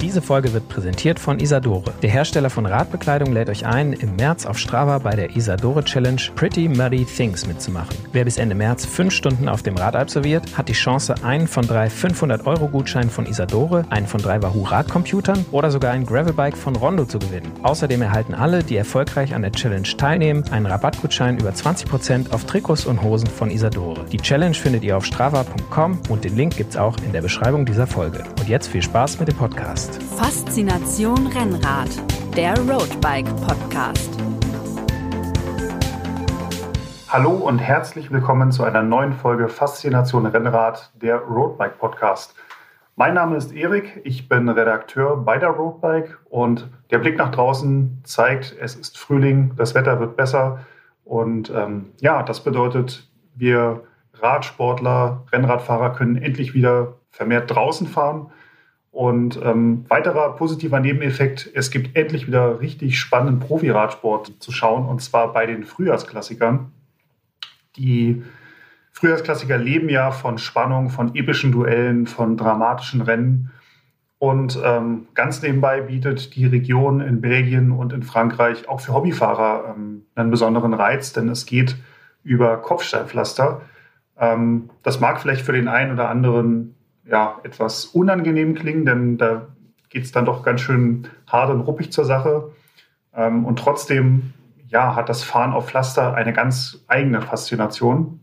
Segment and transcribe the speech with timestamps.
[0.00, 1.92] Diese Folge wird präsentiert von Isadore.
[2.02, 6.22] Der Hersteller von Radbekleidung lädt euch ein, im März auf Strava bei der Isadore Challenge
[6.36, 7.96] Pretty Muddy Things mitzumachen.
[8.12, 11.66] Wer bis Ende März fünf Stunden auf dem Rad absolviert, hat die Chance, einen von
[11.66, 17.04] drei 500-Euro-Gutscheinen von Isadore, einen von drei Wahoo Radcomputern oder sogar ein Gravelbike von Rondo
[17.04, 17.50] zu gewinnen.
[17.64, 22.86] Außerdem erhalten alle, die erfolgreich an der Challenge teilnehmen, einen Rabattgutschein über 20% auf Trikots
[22.86, 24.04] und Hosen von Isadore.
[24.12, 27.88] Die Challenge findet ihr auf strava.com und den Link gibt's auch in der Beschreibung dieser
[27.88, 28.22] Folge.
[28.38, 29.87] Und jetzt viel Spaß mit dem Podcast.
[30.16, 31.88] Faszination Rennrad,
[32.36, 34.10] der Roadbike Podcast.
[37.08, 42.34] Hallo und herzlich willkommen zu einer neuen Folge Faszination Rennrad, der Roadbike Podcast.
[42.96, 48.02] Mein Name ist Erik, ich bin Redakteur bei der Roadbike und der Blick nach draußen
[48.04, 50.66] zeigt, es ist Frühling, das Wetter wird besser
[51.04, 58.30] und ähm, ja, das bedeutet, wir Radsportler, Rennradfahrer können endlich wieder vermehrt draußen fahren.
[58.90, 65.02] Und ähm, weiterer positiver Nebeneffekt, es gibt endlich wieder richtig spannenden Profi-Radsport zu schauen, und
[65.02, 66.72] zwar bei den Frühjahrsklassikern.
[67.76, 68.22] Die
[68.92, 73.52] Frühjahrsklassiker leben ja von Spannung, von epischen Duellen, von dramatischen Rennen.
[74.18, 79.76] Und ähm, ganz nebenbei bietet die Region in Belgien und in Frankreich auch für Hobbyfahrer
[79.76, 81.76] ähm, einen besonderen Reiz, denn es geht
[82.24, 83.60] über Kopfsteinpflaster.
[84.18, 86.74] Ähm, das mag vielleicht für den einen oder anderen
[87.10, 89.48] ja, etwas unangenehm klingen, denn da
[89.88, 92.52] geht es dann doch ganz schön hart und ruppig zur Sache.
[93.14, 94.34] Ähm, und trotzdem
[94.68, 98.20] ja, hat das Fahren auf Pflaster eine ganz eigene Faszination.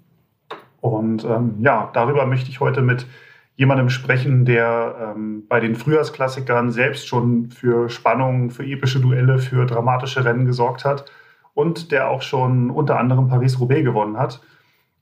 [0.81, 3.07] Und ähm, ja, darüber möchte ich heute mit
[3.55, 9.65] jemandem sprechen, der ähm, bei den Frühjahrsklassikern selbst schon für Spannung, für epische Duelle, für
[9.65, 11.05] dramatische Rennen gesorgt hat
[11.53, 14.41] und der auch schon unter anderem Paris-Roubaix gewonnen hat.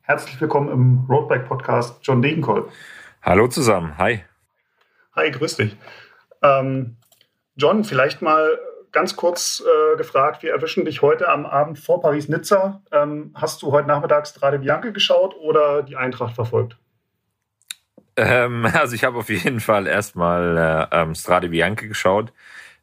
[0.01, 2.69] Herzlich willkommen im Roadbike-Podcast John Degenkolb.
[3.25, 4.21] Hallo zusammen, hi.
[5.15, 5.77] Hi, grüß dich.
[6.41, 6.97] Ähm,
[7.55, 8.59] John, vielleicht mal
[8.91, 12.81] ganz kurz äh, gefragt, wir erwischen dich heute am Abend vor Paris-Nizza.
[12.91, 16.75] Ähm, hast du heute Nachmittag Strade Bianche geschaut oder die Eintracht verfolgt?
[18.17, 22.33] Ähm, also ich habe auf jeden Fall erstmal äh, ähm, Strade Bianche geschaut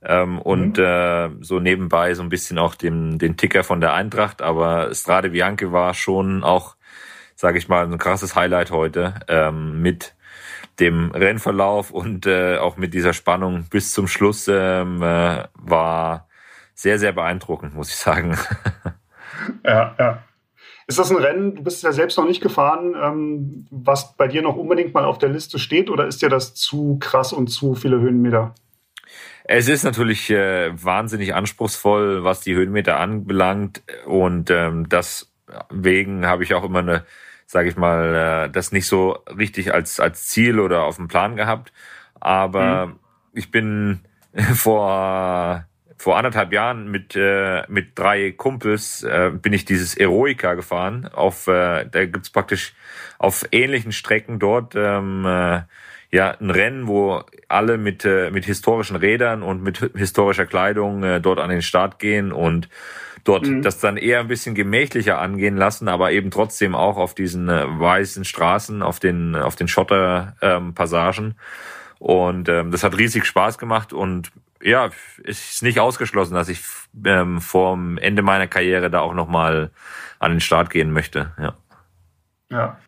[0.01, 0.85] ähm, und mhm.
[0.85, 5.29] äh, so nebenbei so ein bisschen auch den, den Ticker von der Eintracht, aber Strade
[5.29, 6.77] Bianche war schon auch,
[7.37, 10.15] sage ich mal, ein krasses Highlight heute ähm, mit
[10.81, 16.29] dem Rennverlauf und äh, auch mit dieser Spannung bis zum Schluss ähm, äh, war
[16.75, 18.37] sehr, sehr beeindruckend, muss ich sagen.
[19.65, 20.23] Ja, ja.
[20.87, 24.43] Ist das ein Rennen, du bist ja selbst noch nicht gefahren, ähm, was bei dir
[24.43, 27.75] noch unbedingt mal auf der Liste steht oder ist dir das zu krass und zu
[27.75, 28.55] viele Höhenmeter?
[29.45, 36.55] Es ist natürlich äh, wahnsinnig anspruchsvoll, was die Höhenmeter anbelangt und ähm, deswegen habe ich
[36.55, 37.05] auch immer eine
[37.51, 41.35] sage ich mal, äh, das nicht so richtig als, als Ziel oder auf dem Plan
[41.35, 41.73] gehabt.
[42.21, 42.99] Aber mhm.
[43.33, 44.03] ich bin
[44.55, 45.65] vor,
[45.97, 51.11] vor anderthalb Jahren mit, äh, mit drei Kumpels äh, bin ich dieses Eroica gefahren.
[51.13, 52.73] Auf, äh, da gibt's praktisch
[53.19, 55.63] auf ähnlichen Strecken dort ähm, äh,
[56.13, 61.21] ja ein Rennen, wo alle mit, äh, mit historischen Rädern und mit historischer Kleidung äh,
[61.21, 62.69] dort an den Start gehen und
[63.25, 63.63] dort mhm.
[63.63, 67.65] das dann eher ein bisschen gemächlicher angehen lassen, aber eben trotzdem auch auf diesen äh,
[67.67, 71.25] weißen Straßen, auf den, auf den Schotterpassagen.
[71.27, 71.35] Ähm,
[71.99, 74.33] und ähm, das hat riesig Spaß gemacht und
[74.63, 74.91] ja,
[75.25, 76.63] es ist nicht ausgeschlossen, dass ich
[77.05, 79.71] ähm, vorm Ende meiner Karriere da auch nochmal
[80.19, 81.33] an den Start gehen möchte.
[81.39, 81.55] Ja.
[82.51, 82.79] ja.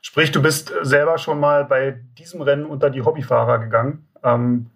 [0.00, 4.08] Sprich, du bist selber schon mal bei diesem Rennen unter die Hobbyfahrer gegangen.
[4.24, 4.70] Ähm,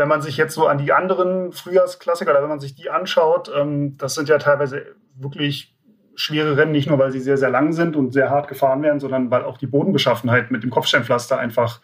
[0.00, 3.52] wenn man sich jetzt so an die anderen Frühjahrsklassiker oder wenn man sich die anschaut,
[3.54, 5.76] ähm, das sind ja teilweise wirklich
[6.14, 8.98] schwere Rennen, nicht nur weil sie sehr, sehr lang sind und sehr hart gefahren werden,
[8.98, 11.82] sondern weil auch die Bodenbeschaffenheit mit dem Kopfsteinpflaster einfach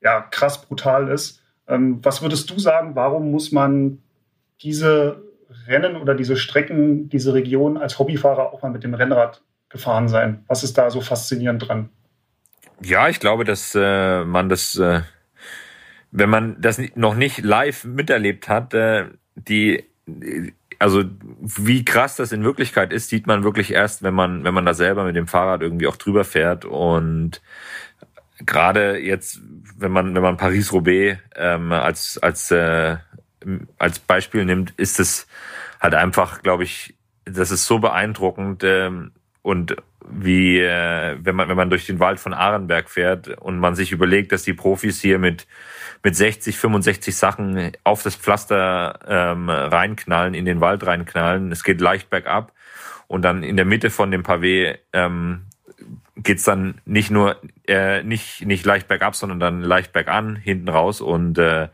[0.00, 1.42] ja, krass brutal ist.
[1.66, 4.02] Ähm, was würdest du sagen, warum muss man
[4.62, 5.20] diese
[5.66, 10.44] Rennen oder diese Strecken, diese Region als Hobbyfahrer auch mal mit dem Rennrad gefahren sein?
[10.46, 11.88] Was ist da so faszinierend dran?
[12.80, 15.00] Ja, ich glaube, dass äh, man das äh,
[16.10, 19.84] wenn man das noch nicht live miterlebt hat, äh, die
[20.78, 21.04] also
[21.40, 24.74] wie krass das in Wirklichkeit ist, sieht man wirklich erst, wenn man wenn man da
[24.74, 26.64] selber mit dem Fahrrad irgendwie auch drüber fährt.
[26.64, 27.42] Und
[28.44, 29.40] gerade jetzt,
[29.76, 32.96] wenn man wenn man Paris Roubaix ähm, als als äh,
[33.78, 35.26] als Beispiel nimmt, ist es
[35.80, 36.94] halt einfach, glaube ich,
[37.24, 39.12] das ist so beeindruckend ähm,
[39.42, 39.76] und
[40.10, 43.92] wie äh, wenn man wenn man durch den Wald von Arenberg fährt und man sich
[43.92, 45.46] überlegt, dass die Profis hier mit
[46.04, 51.50] mit 60, 65 Sachen auf das Pflaster ähm, reinknallen, in den Wald reinknallen.
[51.50, 52.52] Es geht leicht bergab
[53.08, 55.42] und dann in der Mitte von dem Pavé ähm,
[56.16, 61.00] geht's dann nicht nur äh, nicht nicht leicht bergab, sondern dann leicht bergan hinten raus
[61.00, 61.68] und äh,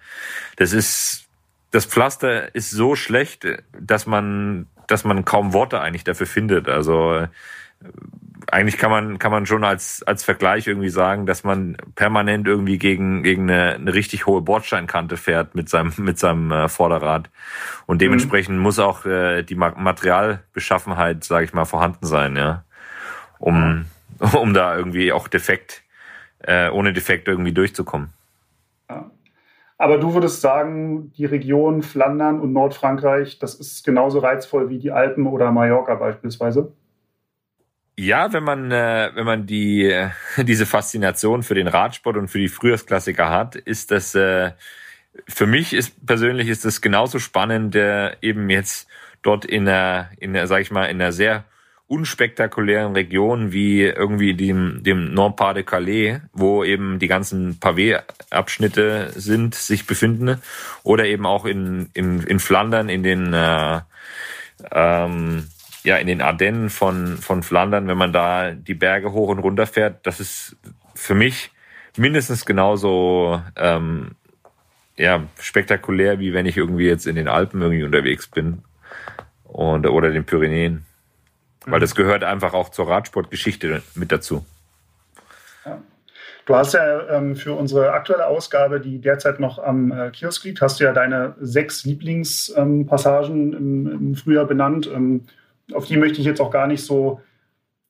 [0.56, 1.28] das ist
[1.70, 3.46] das Pflaster ist so schlecht,
[3.78, 6.68] dass man dass man kaum Worte eigentlich dafür findet.
[6.68, 7.26] Also
[8.50, 12.78] eigentlich kann man kann man schon als als Vergleich irgendwie sagen, dass man permanent irgendwie
[12.78, 17.30] gegen gegen eine, eine richtig hohe Bordsteinkante fährt mit seinem mit seinem äh, Vorderrad
[17.86, 18.62] und dementsprechend mhm.
[18.62, 22.64] muss auch äh, die Materialbeschaffenheit, sage ich mal, vorhanden sein, ja,
[23.38, 23.86] um
[24.34, 25.82] um da irgendwie auch defekt,
[26.38, 28.10] äh, ohne defekt irgendwie durchzukommen.
[28.88, 29.10] Ja.
[29.76, 34.92] Aber du würdest sagen, die Region Flandern und Nordfrankreich, das ist genauso reizvoll wie die
[34.92, 36.72] Alpen oder Mallorca beispielsweise?
[37.96, 40.10] Ja, wenn man äh, wenn man die äh,
[40.44, 44.52] diese Faszination für den Radsport und für die Frühjahrsklassiker hat, ist das äh,
[45.28, 48.88] für mich ist persönlich ist das genauso spannend, äh, eben jetzt
[49.22, 51.44] dort in einer in einer, sag ich mal in einer sehr
[51.86, 59.54] unspektakulären Regionen wie irgendwie dem, dem Nord-Pas de Calais, wo eben die ganzen Pavé-Abschnitte sind,
[59.54, 60.40] sich befinden,
[60.82, 63.80] oder eben auch in, in, in Flandern, in den, äh,
[64.72, 65.46] ähm,
[65.84, 69.66] ja, in den Ardennen von, von Flandern, wenn man da die Berge hoch und runter
[69.66, 70.56] fährt, das ist
[70.94, 71.50] für mich
[71.96, 74.12] mindestens genauso ähm,
[74.96, 78.62] ja, spektakulär, wie wenn ich irgendwie jetzt in den Alpen irgendwie unterwegs bin
[79.44, 80.86] und, oder den Pyrenäen.
[81.66, 84.44] Weil das gehört einfach auch zur Radsportgeschichte mit dazu.
[86.46, 90.60] Du hast ja ähm, für unsere aktuelle Ausgabe, die derzeit noch am äh, Kiosk liegt,
[90.60, 94.90] hast du ja deine sechs Lieblingspassagen ähm, im, im, Frühjahr benannt.
[94.94, 95.22] Ähm,
[95.72, 97.20] auf die möchte ich jetzt auch gar nicht so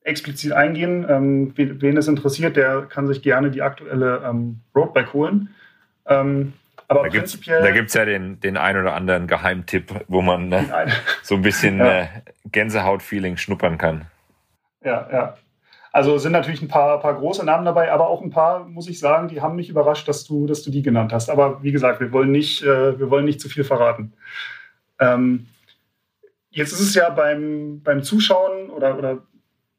[0.01, 1.05] explizit eingehen.
[1.09, 5.49] Ähm, wen es interessiert, der kann sich gerne die aktuelle ähm, Roadbike holen.
[6.07, 6.53] Ähm,
[6.87, 7.57] aber da prinzipiell.
[7.57, 10.65] Gibt's, da gibt es ja den, den ein oder anderen Geheimtipp, wo man ne,
[11.23, 12.01] so ein bisschen ja.
[12.01, 12.07] äh,
[12.51, 14.05] Gänsehaut-Feeling schnuppern kann.
[14.83, 15.37] Ja, ja.
[15.91, 18.99] Also sind natürlich ein paar, paar große Namen dabei, aber auch ein paar, muss ich
[18.99, 21.29] sagen, die haben mich überrascht, dass du, dass du die genannt hast.
[21.29, 24.13] Aber wie gesagt, wir wollen nicht, äh, wir wollen nicht zu viel verraten.
[24.99, 25.47] Ähm,
[26.55, 29.19] jetzt ist es ja beim, beim Zuschauen oder, oder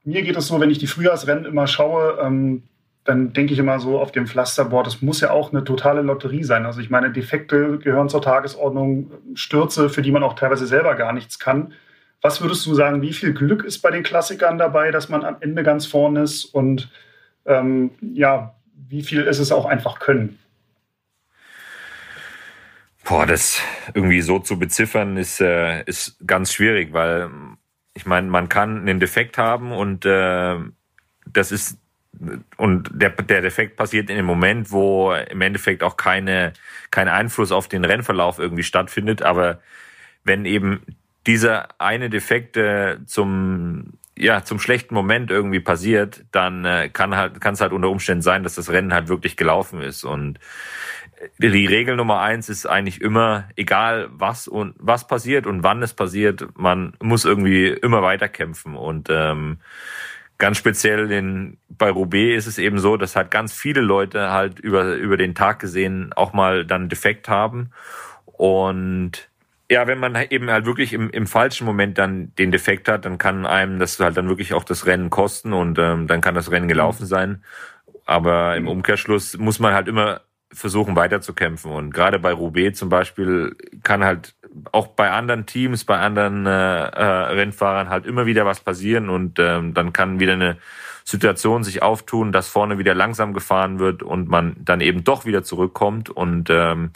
[0.04, 2.62] mir geht es so, wenn ich die Frühjahrsrennen immer schaue, ähm,
[3.04, 6.44] dann denke ich immer so auf dem Pflasterboard, das muss ja auch eine totale Lotterie
[6.44, 6.66] sein.
[6.66, 11.12] Also ich meine, Defekte gehören zur Tagesordnung, Stürze, für die man auch teilweise selber gar
[11.12, 11.72] nichts kann.
[12.20, 15.36] Was würdest du sagen, wie viel Glück ist bei den Klassikern dabei, dass man am
[15.40, 16.90] Ende ganz vorne ist und
[17.46, 18.54] ähm, ja,
[18.88, 20.38] wie viel ist es auch einfach können?
[23.06, 23.62] Boah, das
[23.94, 27.30] irgendwie so zu beziffern ist, äh, ist ganz schwierig, weil
[27.94, 30.56] ich meine, man kann einen Defekt haben und äh,
[31.24, 31.78] das ist
[32.56, 36.54] und der, der Defekt passiert in dem Moment, wo im Endeffekt auch keine,
[36.90, 39.22] kein Einfluss auf den Rennverlauf irgendwie stattfindet.
[39.22, 39.60] Aber
[40.24, 40.80] wenn eben
[41.26, 47.40] dieser eine Defekt äh, zum ja zum schlechten Moment irgendwie passiert, dann äh, kann halt
[47.40, 50.40] kann es halt unter Umständen sein, dass das Rennen halt wirklich gelaufen ist und
[51.38, 55.94] die Regel Nummer eins ist eigentlich immer, egal was und was passiert und wann es
[55.94, 59.58] passiert, man muss irgendwie immer weiterkämpfen und ähm,
[60.38, 64.58] Ganz speziell in, bei Roubaix ist es eben so, dass halt ganz viele Leute halt
[64.58, 67.70] über, über den Tag gesehen auch mal dann defekt haben.
[68.26, 69.30] Und
[69.70, 73.16] ja, wenn man eben halt wirklich im, im falschen Moment dann den Defekt hat, dann
[73.16, 76.50] kann einem das halt dann wirklich auch das Rennen kosten und ähm, dann kann das
[76.50, 77.42] Rennen gelaufen sein.
[78.04, 80.20] Aber im Umkehrschluss muss man halt immer
[80.52, 81.72] versuchen weiterzukämpfen.
[81.72, 84.34] Und gerade bei Roubaix zum Beispiel kann halt
[84.72, 89.38] auch bei anderen Teams, bei anderen äh, äh, Rennfahrern halt immer wieder was passieren und
[89.38, 90.56] ähm, dann kann wieder eine
[91.04, 95.44] Situation sich auftun, dass vorne wieder langsam gefahren wird und man dann eben doch wieder
[95.44, 96.10] zurückkommt.
[96.10, 96.90] Und ähm,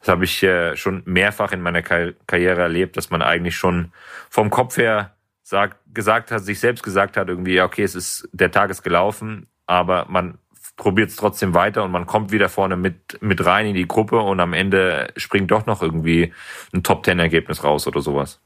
[0.00, 3.92] das habe ich äh, schon mehrfach in meiner Kar Karriere erlebt, dass man eigentlich schon
[4.30, 8.50] vom Kopf her sagt, gesagt hat, sich selbst gesagt hat, irgendwie, okay, es ist, der
[8.50, 10.38] Tag ist gelaufen, aber man
[10.82, 14.18] probiert es trotzdem weiter und man kommt wieder vorne mit, mit rein in die Gruppe
[14.18, 16.32] und am Ende springt doch noch irgendwie
[16.74, 18.40] ein Top-Ten-Ergebnis raus oder sowas.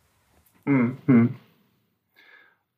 [0.66, 1.34] Mhm.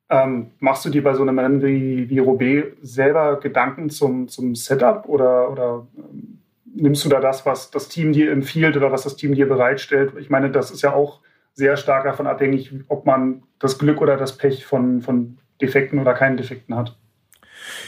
[0.09, 4.55] Ähm, machst du dir bei so einem Rennen wie, wie Roubaix selber Gedanken zum, zum
[4.55, 9.03] Setup oder, oder ähm, nimmst du da das, was das Team dir empfiehlt oder was
[9.03, 10.13] das Team dir bereitstellt?
[10.19, 11.19] Ich meine, das ist ja auch
[11.53, 16.13] sehr stark davon abhängig, ob man das Glück oder das Pech von, von Defekten oder
[16.13, 16.97] keinen Defekten hat.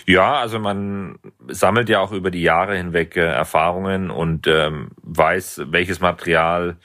[0.06, 5.64] Ja, also man sammelt ja auch über die Jahre hinweg äh, Erfahrungen und ähm, weiß,
[5.68, 6.78] welches Material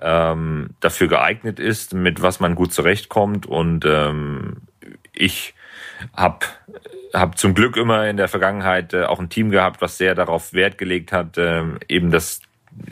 [0.00, 3.46] ähm, dafür geeignet ist, mit was man gut zurechtkommt.
[3.46, 4.62] Und ähm,
[5.12, 5.54] ich
[6.14, 6.46] habe
[7.12, 10.52] hab zum Glück immer in der Vergangenheit äh, auch ein Team gehabt, was sehr darauf
[10.52, 12.40] Wert gelegt hat, äh, eben das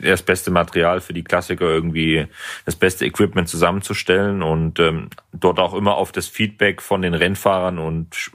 [0.01, 2.27] das beste Material für die Klassiker irgendwie
[2.65, 7.77] das beste Equipment zusammenzustellen und ähm, dort auch immer auf das Feedback von den Rennfahrern
[7.77, 8.31] und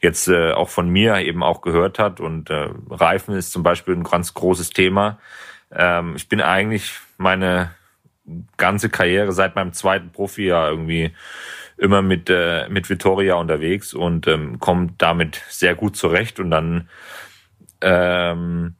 [0.00, 3.94] jetzt äh, auch von mir eben auch gehört hat und äh, Reifen ist zum Beispiel
[3.94, 5.18] ein ganz großes Thema.
[5.72, 7.70] Ähm, ich bin eigentlich meine
[8.56, 11.12] ganze Karriere seit meinem zweiten Profijahr irgendwie
[11.76, 16.88] immer mit äh, mit Vittoria unterwegs und ähm, komme damit sehr gut zurecht und dann
[17.82, 18.74] ähm,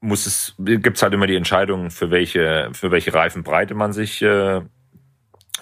[0.00, 4.60] muss es gibt's halt immer die Entscheidung für welche für welche Reifenbreite man sich äh,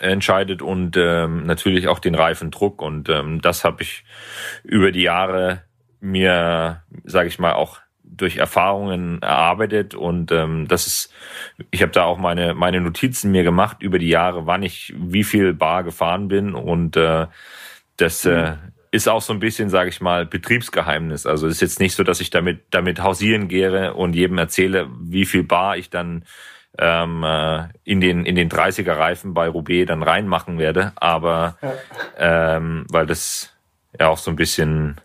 [0.01, 4.05] entscheidet und ähm, natürlich auch den Reifendruck und ähm, das habe ich
[4.63, 5.63] über die Jahre
[6.01, 11.13] mir sage ich mal auch durch Erfahrungen erarbeitet und ähm, das ist,
[11.71, 15.25] ich habe da auch meine meine Notizen mir gemacht über die Jahre, wann ich wie
[15.25, 17.27] viel Bar gefahren bin und äh,
[17.97, 18.73] das äh, mhm.
[18.91, 21.27] Ist auch so ein bisschen, sage ich mal, Betriebsgeheimnis.
[21.27, 24.89] Also es ist jetzt nicht so, dass ich damit damit hausieren gehe und jedem erzähle,
[25.01, 26.25] wie viel Bar ich dann
[26.79, 32.57] ähm, äh, in den in den 30er Reifen bei Roubaix dann reinmachen werde, aber ja.
[32.57, 33.55] ähm, weil das
[33.99, 35.01] ja auch so ein bisschen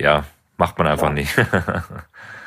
[0.00, 0.24] ja
[0.56, 1.14] macht man einfach ja.
[1.14, 1.34] nicht.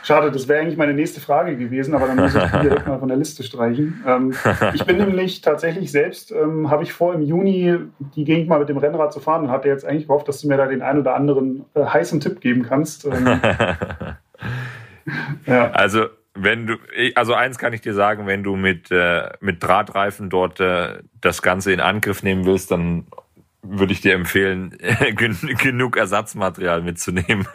[0.03, 2.99] Schade, das wäre eigentlich meine nächste Frage gewesen, aber dann muss ich die direkt mal
[2.99, 4.03] von der Liste streichen.
[4.05, 4.35] Ähm,
[4.73, 7.77] ich bin nämlich tatsächlich selbst, ähm, habe ich vor, im Juni
[8.15, 10.49] die Gegend mal mit dem Rennrad zu fahren und hatte jetzt eigentlich gehofft, dass du
[10.49, 13.05] mir da den einen oder anderen äh, heißen Tipp geben kannst.
[13.05, 13.25] Ähm,
[15.45, 15.71] ja.
[15.71, 16.75] Also wenn du,
[17.15, 21.41] also eins kann ich dir sagen, wenn du mit, äh, mit Drahtreifen dort äh, das
[21.41, 23.05] Ganze in Angriff nehmen willst, dann
[23.63, 24.77] würde ich dir empfehlen,
[25.15, 27.47] genug Ersatzmaterial mitzunehmen.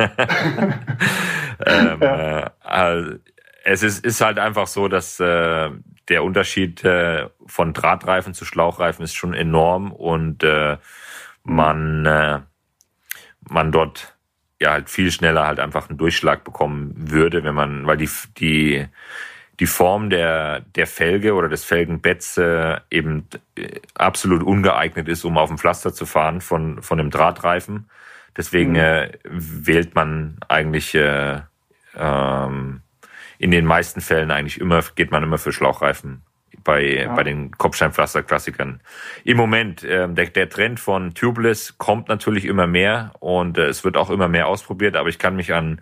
[1.67, 2.41] ähm, ja.
[2.41, 3.15] äh, also,
[3.65, 5.71] es ist, ist halt einfach so, dass äh,
[6.09, 10.79] der Unterschied äh, von Drahtreifen zu Schlauchreifen ist schon enorm und äh,
[11.45, 12.41] man, äh,
[13.41, 14.17] man dort
[14.61, 18.87] ja halt viel schneller halt einfach einen Durchschlag bekommen würde, wenn man, weil die, die
[19.61, 25.37] die Form der, der Felge oder des Felgenbetts äh, eben äh, absolut ungeeignet ist, um
[25.37, 27.91] auf dem Pflaster zu fahren von, von einem Drahtreifen.
[28.37, 28.77] Deswegen mhm.
[28.77, 31.41] äh, wählt man eigentlich äh,
[31.97, 32.83] ähm,
[33.39, 36.23] in den meisten Fällen eigentlich immer, geht man immer für Schlauchreifen
[36.63, 37.15] bei, ja.
[37.15, 38.81] bei den Kopfsteinpflaster-Klassikern.
[39.25, 43.85] Im Moment, äh, der, der Trend von Tubeless kommt natürlich immer mehr und äh, es
[43.85, 45.81] wird auch immer mehr ausprobiert, aber ich kann mich an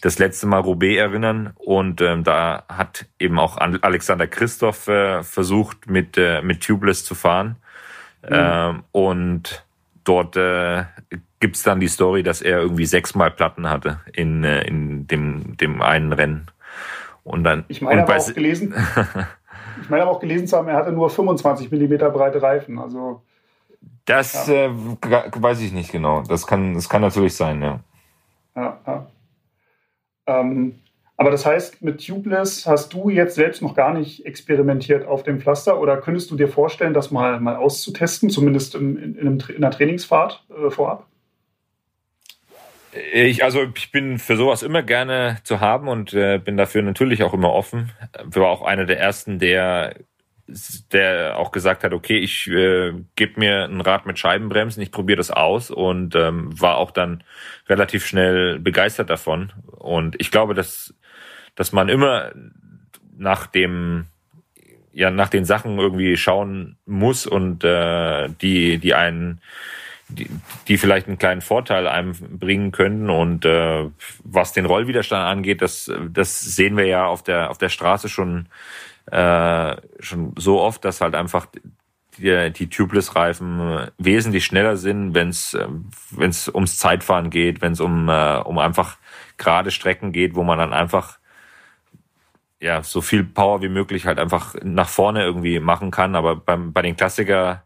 [0.00, 5.88] das letzte Mal Roubaix erinnern und ähm, da hat eben auch Alexander Christoph äh, versucht
[5.88, 7.56] mit äh, mit Tubeless zu fahren
[8.22, 8.28] mhm.
[8.30, 9.64] ähm, und
[10.04, 10.84] dort äh,
[11.40, 15.82] gibt's dann die Story, dass er irgendwie sechsmal Platten hatte in äh, in dem dem
[15.82, 16.46] einen Rennen
[17.24, 18.74] und dann ich meine aber auch gelesen
[19.82, 23.22] ich meine aber auch gelesen zu haben, er hatte nur 25 Millimeter breite Reifen also
[24.08, 24.54] das ja.
[24.54, 26.22] äh, weiß ich nicht genau.
[26.22, 27.80] Das kann, das kann natürlich sein, ja.
[28.56, 29.06] Ja, ja.
[30.28, 30.74] Ähm,
[31.16, 35.40] aber das heißt, mit Tubeless hast du jetzt selbst noch gar nicht experimentiert auf dem
[35.40, 39.72] Pflaster oder könntest du dir vorstellen, das mal, mal auszutesten, zumindest in, in, in einer
[39.72, 41.06] Trainingsfahrt äh, vorab?
[43.12, 47.24] Ich, also ich bin für sowas immer gerne zu haben und äh, bin dafür natürlich
[47.24, 47.90] auch immer offen.
[48.30, 49.96] Ich war auch einer der ersten, der
[50.92, 55.18] der auch gesagt hat, okay, ich äh, gebe mir ein Rad mit Scheibenbremsen, ich probiere
[55.18, 57.22] das aus und ähm, war auch dann
[57.68, 59.52] relativ schnell begeistert davon.
[59.66, 60.94] Und ich glaube, dass,
[61.54, 62.32] dass man immer
[63.16, 64.06] nach dem,
[64.92, 69.40] ja, nach den Sachen irgendwie schauen muss und äh, die, die einen,
[70.08, 70.30] die,
[70.66, 73.10] die vielleicht einen kleinen Vorteil einem bringen können.
[73.10, 73.84] Und äh,
[74.24, 78.46] was den Rollwiderstand angeht, das, das sehen wir ja auf der, auf der Straße schon
[79.10, 81.46] äh, schon so oft, dass halt einfach
[82.18, 85.56] die, die Tubeless-Reifen wesentlich schneller sind, wenn es
[86.10, 88.98] wenn es ums Zeitfahren geht, wenn es um äh, um einfach
[89.36, 91.18] gerade Strecken geht, wo man dann einfach
[92.60, 96.16] ja so viel Power wie möglich halt einfach nach vorne irgendwie machen kann.
[96.16, 97.62] Aber beim bei den Klassiker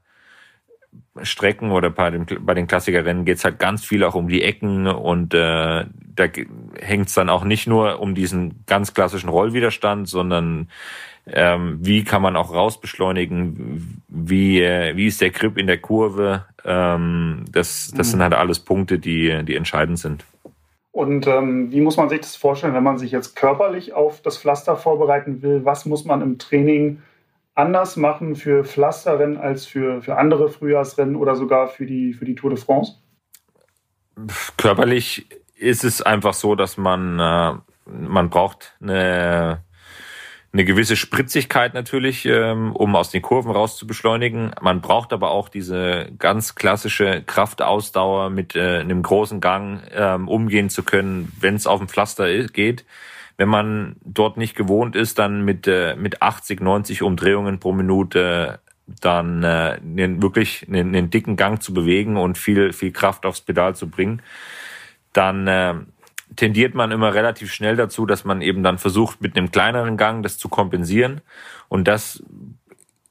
[1.23, 4.87] Strecken oder bei, dem, bei den Klassikerrennen geht's halt ganz viel auch um die Ecken
[4.87, 6.25] und äh, da
[6.81, 10.69] hängt's dann auch nicht nur um diesen ganz klassischen Rollwiderstand, sondern
[11.27, 16.47] ähm, wie kann man auch rausbeschleunigen, wie, äh, wie ist der Grip in der Kurve.
[16.65, 18.11] Ähm, das das mhm.
[18.11, 20.25] sind halt alles Punkte, die, die entscheidend sind.
[20.91, 24.37] Und ähm, wie muss man sich das vorstellen, wenn man sich jetzt körperlich auf das
[24.37, 25.65] Pflaster vorbereiten will?
[25.65, 27.01] Was muss man im Training
[27.55, 32.35] anders machen für Pflasterrennen als für, für andere Frühjahrsrennen oder sogar für die, für die
[32.35, 32.97] Tour de France?
[34.59, 35.27] Körperlich
[35.57, 37.55] ist es einfach so, dass man, äh,
[37.87, 39.63] man braucht eine
[40.53, 44.51] eine gewisse Spritzigkeit natürlich, ähm, um aus den Kurven raus zu beschleunigen.
[44.61, 50.69] Man braucht aber auch diese ganz klassische Kraftausdauer mit äh, einem großen Gang ähm, umgehen
[50.69, 52.85] zu können, wenn es auf dem Pflaster geht.
[53.39, 58.61] wenn man dort nicht gewohnt ist, dann mit, äh, mit 80, 90 Umdrehungen pro Minute
[59.01, 63.75] dann äh, wirklich einen, einen dicken Gang zu bewegen und viel, viel Kraft aufs Pedal
[63.75, 64.21] zu bringen,
[65.15, 65.75] dann äh,
[66.37, 70.23] tendiert man immer relativ schnell dazu, dass man eben dann versucht, mit einem kleineren Gang
[70.23, 71.21] das zu kompensieren.
[71.69, 72.23] Und das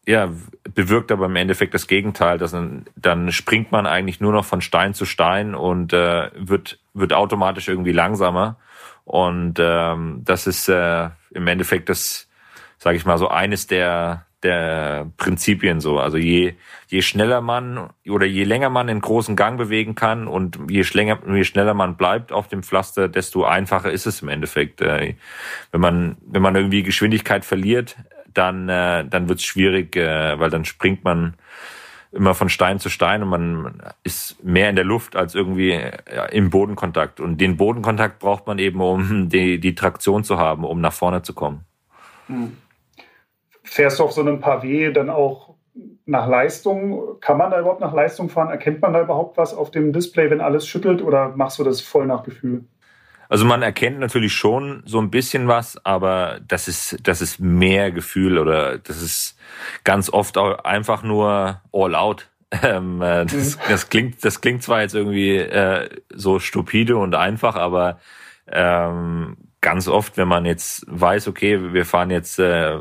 [0.05, 0.29] ja,
[0.73, 2.37] bewirkt aber im Endeffekt das Gegenteil.
[2.37, 6.79] Dass dann, dann springt man eigentlich nur noch von Stein zu Stein und äh, wird,
[6.93, 8.57] wird automatisch irgendwie langsamer.
[9.05, 12.29] Und ähm, das ist äh, im Endeffekt das,
[12.77, 15.99] sage ich mal, so eines der, der Prinzipien so.
[15.99, 16.53] Also je,
[16.87, 21.19] je schneller man oder je länger man den großen Gang bewegen kann und je, schlänger,
[21.27, 24.81] je schneller man bleibt auf dem Pflaster, desto einfacher ist es im Endeffekt.
[24.81, 25.15] Äh,
[25.71, 27.97] wenn man, wenn man irgendwie Geschwindigkeit verliert,
[28.33, 31.35] dann, äh, dann wird es schwierig, äh, weil dann springt man
[32.11, 35.79] immer von Stein zu Stein und man ist mehr in der Luft als irgendwie
[36.31, 37.21] im Bodenkontakt.
[37.21, 41.21] Und den Bodenkontakt braucht man eben, um die, die Traktion zu haben, um nach vorne
[41.21, 41.63] zu kommen.
[42.27, 42.57] Hm.
[43.71, 45.55] Fährst du auf so einem Pavé dann auch
[46.05, 47.21] nach Leistung?
[47.21, 48.49] Kann man da überhaupt nach Leistung fahren?
[48.49, 51.79] Erkennt man da überhaupt was auf dem Display, wenn alles schüttelt oder machst du das
[51.79, 52.65] voll nach Gefühl?
[53.29, 57.93] Also man erkennt natürlich schon so ein bisschen was, aber das ist, das ist mehr
[57.93, 59.39] Gefühl oder das ist
[59.85, 62.27] ganz oft auch einfach nur all out.
[62.61, 63.61] Ähm, äh, das, mhm.
[63.69, 67.99] das, klingt, das klingt zwar jetzt irgendwie äh, so stupide und einfach, aber
[68.51, 72.79] ähm, ganz oft, wenn man jetzt weiß, okay, wir fahren jetzt, äh,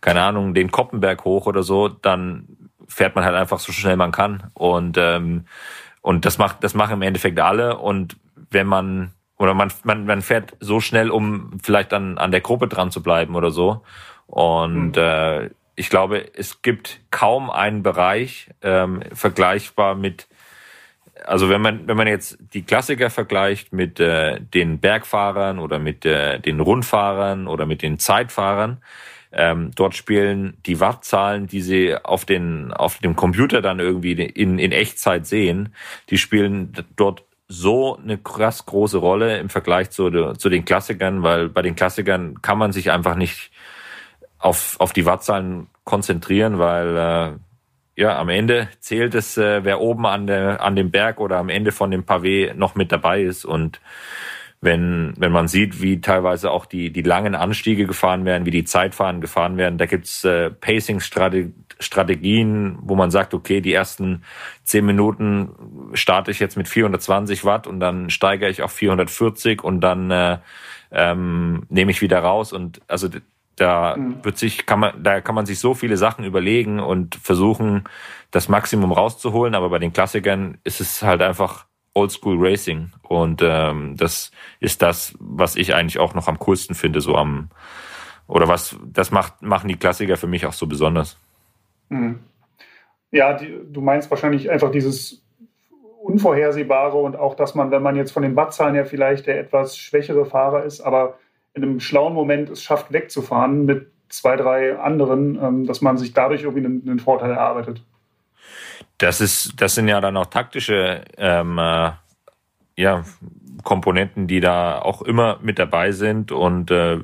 [0.00, 2.46] keine Ahnung, den Koppenberg hoch oder so, dann
[2.86, 4.50] fährt man halt einfach so schnell man kann.
[4.54, 5.44] Und, ähm,
[6.00, 7.78] und das macht, das machen im Endeffekt alle.
[7.78, 8.16] Und
[8.50, 12.68] wenn man oder man, man, man fährt so schnell, um vielleicht an, an der Gruppe
[12.68, 13.82] dran zu bleiben oder so.
[14.26, 15.02] Und mhm.
[15.02, 20.26] äh, ich glaube, es gibt kaum einen Bereich ähm, vergleichbar mit,
[21.24, 26.04] also wenn man, wenn man jetzt die Klassiker vergleicht mit äh, den Bergfahrern oder mit
[26.04, 28.78] äh, den Rundfahrern oder mit den Zeitfahrern,
[29.32, 34.58] ähm, dort spielen die Wattzahlen, die sie auf den auf dem Computer dann irgendwie in,
[34.58, 35.74] in Echtzeit sehen,
[36.10, 41.48] die spielen dort so eine krass große Rolle im Vergleich zu, zu den Klassikern, weil
[41.48, 43.50] bei den Klassikern kann man sich einfach nicht
[44.38, 50.06] auf, auf die Wattzahlen konzentrieren, weil äh, ja am Ende zählt es, äh, wer oben
[50.06, 53.46] an, der, an dem Berg oder am Ende von dem Pavé noch mit dabei ist.
[53.46, 53.80] Und
[54.60, 58.64] wenn, wenn man sieht, wie teilweise auch die, die langen Anstiege gefahren werden, wie die
[58.64, 64.24] Zeitfahren gefahren werden, da gibt's äh, Pacing-Strategien Strategien, wo man sagt, okay, die ersten
[64.64, 69.80] zehn Minuten starte ich jetzt mit 420 Watt und dann steigere ich auf 440 und
[69.80, 70.38] dann äh,
[70.90, 73.08] ähm, nehme ich wieder raus und also
[73.56, 74.24] da mhm.
[74.24, 77.84] wird sich kann man da kann man sich so viele Sachen überlegen und versuchen
[78.30, 81.67] das Maximum rauszuholen, aber bei den Klassikern ist es halt einfach
[81.98, 84.30] Oldschool Racing und ähm, das
[84.60, 87.48] ist das, was ich eigentlich auch noch am coolsten finde, so am
[88.26, 91.16] oder was das macht machen die Klassiker für mich auch so besonders.
[91.88, 92.20] Mhm.
[93.10, 95.22] Ja, die, du meinst wahrscheinlich einfach dieses
[96.02, 99.76] Unvorhersehbare und auch, dass man, wenn man jetzt von den Wattzahlen her vielleicht der etwas
[99.76, 101.18] schwächere Fahrer ist, aber
[101.54, 106.14] in einem schlauen Moment es schafft, wegzufahren mit zwei, drei anderen, ähm, dass man sich
[106.14, 107.82] dadurch irgendwie einen, einen, Vorteil erarbeitet.
[108.98, 111.92] Das ist, das sind ja dann auch taktische ähm, äh,
[112.76, 113.04] ja,
[113.64, 116.32] Komponenten, die da auch immer mit dabei sind.
[116.32, 116.98] Und äh,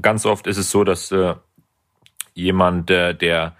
[0.00, 1.34] ganz oft ist es so, dass äh,
[2.34, 3.56] jemand, äh, der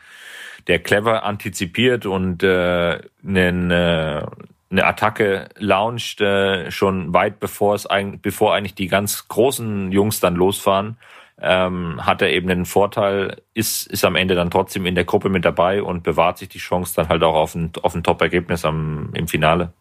[0.68, 4.22] der clever antizipiert und äh, einen, äh,
[4.70, 10.20] eine Attacke launcht, äh, schon weit bevor es eigentlich, bevor eigentlich die ganz großen Jungs
[10.20, 10.98] dann losfahren,
[11.40, 15.28] ähm, hat er eben einen Vorteil, ist, ist am Ende dann trotzdem in der Gruppe
[15.28, 18.64] mit dabei und bewahrt sich die Chance dann halt auch auf ein, auf ein Top-Ergebnis
[18.64, 19.72] im Finale.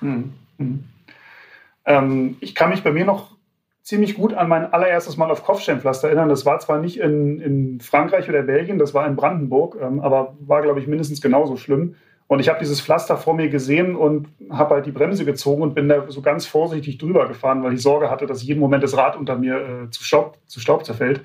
[0.00, 0.34] Mhm.
[0.58, 0.84] Mhm.
[1.84, 3.32] Ähm, ich kann mich bei mir noch
[3.82, 6.28] ziemlich gut an mein allererstes Mal auf Kopfsteinpflaster erinnern.
[6.28, 10.36] Das war zwar nicht in, in Frankreich oder Belgien, das war in Brandenburg, ähm, aber
[10.40, 11.96] war, glaube ich, mindestens genauso schlimm.
[12.32, 15.74] Und ich habe dieses Pflaster vor mir gesehen und habe halt die Bremse gezogen und
[15.74, 18.96] bin da so ganz vorsichtig drüber gefahren, weil ich Sorge hatte, dass jeden Moment das
[18.96, 21.20] Rad unter mir äh, zu, Staub, zu Staub zerfällt.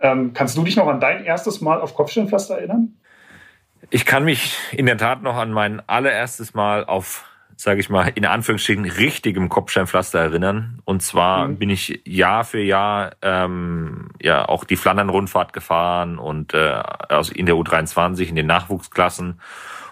[0.00, 2.94] Ähm, kannst du dich noch an dein erstes Mal auf Kopfsteinpflaster erinnern?
[3.90, 7.26] Ich kann mich in der Tat noch an mein allererstes Mal auf
[7.60, 10.80] sage ich mal, in Anführungsstrichen richtigem Kopfsteinpflaster erinnern.
[10.84, 11.58] Und zwar mhm.
[11.58, 17.46] bin ich Jahr für Jahr ähm, ja auch die Flandern-Rundfahrt gefahren und äh, also in
[17.46, 19.40] der U23, in den Nachwuchsklassen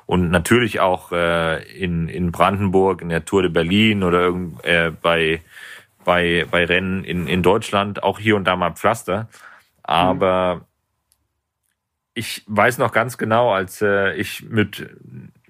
[0.07, 4.93] und natürlich auch äh, in, in Brandenburg, in der Tour de Berlin oder irgend, äh,
[5.03, 5.43] bei,
[6.05, 9.29] bei, bei Rennen in, in Deutschland, auch hier und da mal Pflaster.
[9.83, 10.61] Aber mhm
[12.17, 14.89] ich weiß noch ganz genau, als äh, ich mit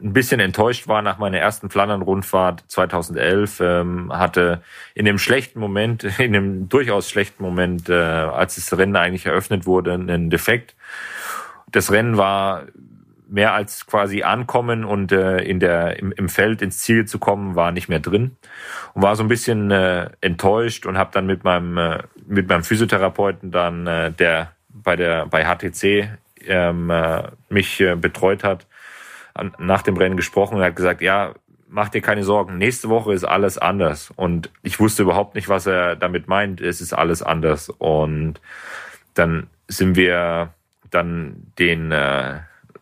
[0.00, 6.02] ein bisschen enttäuscht war nach meiner ersten Flandern-Rundfahrt 2011, ähm, hatte in dem schlechten Moment,
[6.18, 10.74] in dem durchaus schlechten Moment, äh, als das Rennen eigentlich eröffnet wurde, einen Defekt.
[11.70, 12.64] Das Rennen war
[13.28, 17.56] mehr als quasi ankommen und äh, in der im, im Feld ins Ziel zu kommen,
[17.56, 18.36] war nicht mehr drin
[18.94, 22.62] und war so ein bisschen äh, enttäuscht und habe dann mit meinem äh, mit meinem
[22.62, 28.66] Physiotherapeuten dann äh, der bei der bei HTC ähm, äh, mich äh, betreut hat,
[29.34, 31.34] an, nach dem Rennen gesprochen und hat gesagt, ja,
[31.68, 34.12] mach dir keine Sorgen, nächste Woche ist alles anders.
[34.14, 37.68] Und ich wusste überhaupt nicht, was er damit meint, es ist alles anders.
[37.70, 38.40] Und
[39.14, 40.54] dann sind wir
[40.90, 42.38] dann den, äh,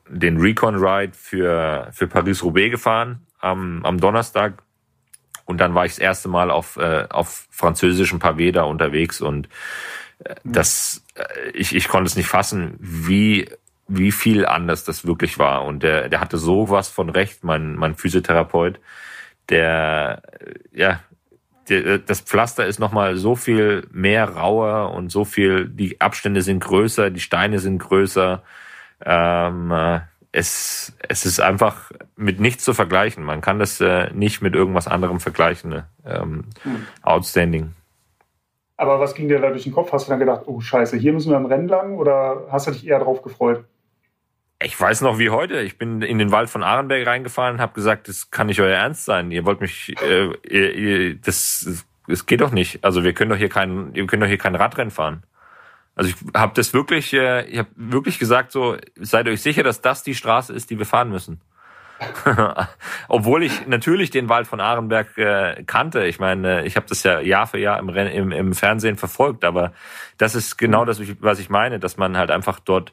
[0.08, 4.62] den Recon Ride für, für Paris-Roubaix gefahren am, am Donnerstag.
[5.46, 9.48] Und dann war ich das erste Mal auf, äh, auf französischem Pavé da unterwegs und
[10.24, 13.48] äh, das, äh, ich, ich konnte es nicht fassen, wie
[13.86, 15.64] wie viel anders das wirklich war.
[15.64, 18.80] Und der, der hatte so was von Recht, mein, mein Physiotherapeut.
[19.50, 20.22] Der,
[20.72, 21.00] ja,
[21.68, 26.60] der, das Pflaster ist nochmal so viel mehr rauer und so viel, die Abstände sind
[26.60, 28.42] größer, die Steine sind größer.
[29.04, 30.00] Ähm, äh,
[30.32, 33.22] es, es ist einfach mit nichts zu vergleichen.
[33.22, 35.70] Man kann das äh, nicht mit irgendwas anderem vergleichen.
[35.70, 35.86] Ne?
[36.04, 36.86] Ähm, hm.
[37.02, 37.72] Outstanding.
[38.76, 39.92] Aber was ging dir da durch den Kopf?
[39.92, 42.72] Hast du dann gedacht, oh Scheiße, hier müssen wir im Rennen lang oder hast du
[42.72, 43.64] dich eher drauf gefreut?
[44.60, 45.60] Ich weiß noch wie heute.
[45.60, 48.76] Ich bin in den Wald von Arenberg reingefahren und habe gesagt, das kann nicht euer
[48.76, 49.30] Ernst sein.
[49.30, 52.82] Ihr wollt mich, äh, ihr, ihr, das, das geht doch nicht.
[52.84, 55.22] Also wir können doch hier kein, ihr könnt doch hier kein Radrennen fahren.
[55.94, 59.80] Also ich habe das wirklich, äh, ich habe wirklich gesagt, so seid euch sicher, dass
[59.80, 61.40] das die Straße ist, die wir fahren müssen.
[63.08, 66.06] Obwohl ich natürlich den Wald von Arenberg äh, kannte.
[66.06, 69.72] Ich meine, ich habe das ja Jahr für Jahr im, im, im Fernsehen verfolgt, aber
[70.18, 72.92] das ist genau das, was ich meine, dass man halt einfach dort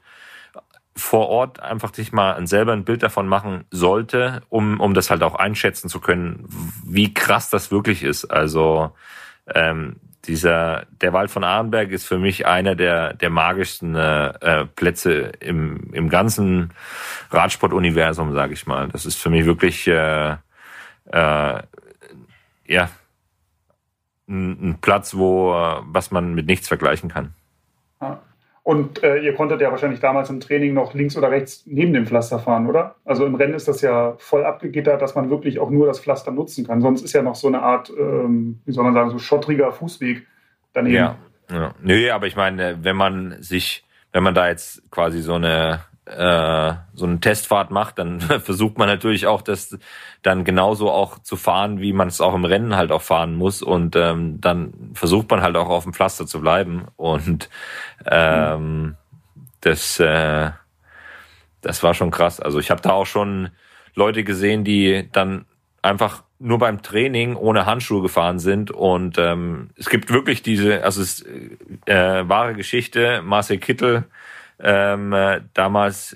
[0.96, 5.24] vor Ort einfach sich mal selber ein Bild davon machen sollte, um, um das halt
[5.24, 6.46] auch einschätzen zu können,
[6.86, 8.26] wie krass das wirklich ist.
[8.26, 8.92] Also
[9.56, 15.32] ähm, dieser der Wald von Arnberg ist für mich einer der der magischsten äh, Plätze
[15.40, 16.74] im im ganzen
[17.32, 18.88] Radsportuniversum, sage ich mal.
[18.90, 21.64] Das ist für mich wirklich äh, äh,
[22.68, 22.90] ja
[24.28, 25.52] ein, ein Platz, wo
[25.86, 27.34] was man mit nichts vergleichen kann.
[28.64, 32.06] Und äh, ihr konntet ja wahrscheinlich damals im Training noch links oder rechts neben dem
[32.06, 32.96] Pflaster fahren, oder?
[33.06, 36.32] Also im Rennen ist das ja voll abgegittert, dass man wirklich auch nur das Pflaster
[36.32, 36.80] nutzen kann.
[36.80, 40.28] Sonst ist ja noch so eine Art, ähm, wie soll man sagen, so schottriger Fußweg
[40.74, 40.96] daneben.
[40.96, 41.18] Ja,
[41.52, 41.74] ja.
[41.82, 46.74] Nö, aber ich meine, wenn man sich, wenn man da jetzt quasi so eine äh,
[46.94, 49.78] so eine Testfahrt macht, dann versucht man natürlich auch, das
[50.22, 53.62] dann genauso auch zu fahren, wie man es auch im Rennen halt auch fahren muss.
[53.62, 56.86] Und ähm, dann versucht man halt auch auf dem Pflaster zu bleiben.
[56.96, 57.50] Und
[58.06, 58.96] ähm,
[59.62, 60.52] das, äh,
[61.62, 62.40] das war schon krass.
[62.40, 63.50] Also ich habe da auch schon
[63.94, 65.46] Leute gesehen, die dann
[65.82, 71.02] einfach nur beim Training ohne Handschuhe gefahren sind und ähm, es gibt wirklich diese, also
[71.02, 71.24] es
[71.86, 74.06] äh, wahre Geschichte, Marcel Kittel
[74.64, 76.16] ähm, äh, damals,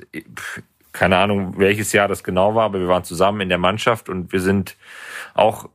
[0.91, 4.31] keine Ahnung, welches Jahr das genau war, aber wir waren zusammen in der Mannschaft und
[4.31, 4.77] wir sind
[5.33, 5.69] auch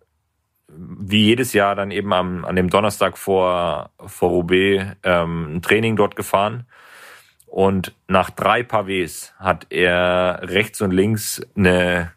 [0.72, 5.96] wie jedes Jahr dann eben am, an dem Donnerstag vor, vor Roubaix ähm, ein Training
[5.96, 6.66] dort gefahren.
[7.46, 12.12] Und nach drei Pavés hat er rechts und links eine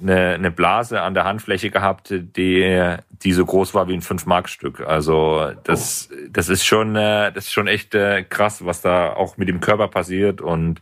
[0.00, 4.80] eine, eine Blase an der Handfläche gehabt, die, die so groß war wie ein Fünf-Mark-Stück.
[4.80, 9.36] Also das, das ist schon, äh, das ist schon echt äh, krass, was da auch
[9.36, 10.40] mit dem Körper passiert.
[10.40, 10.80] Und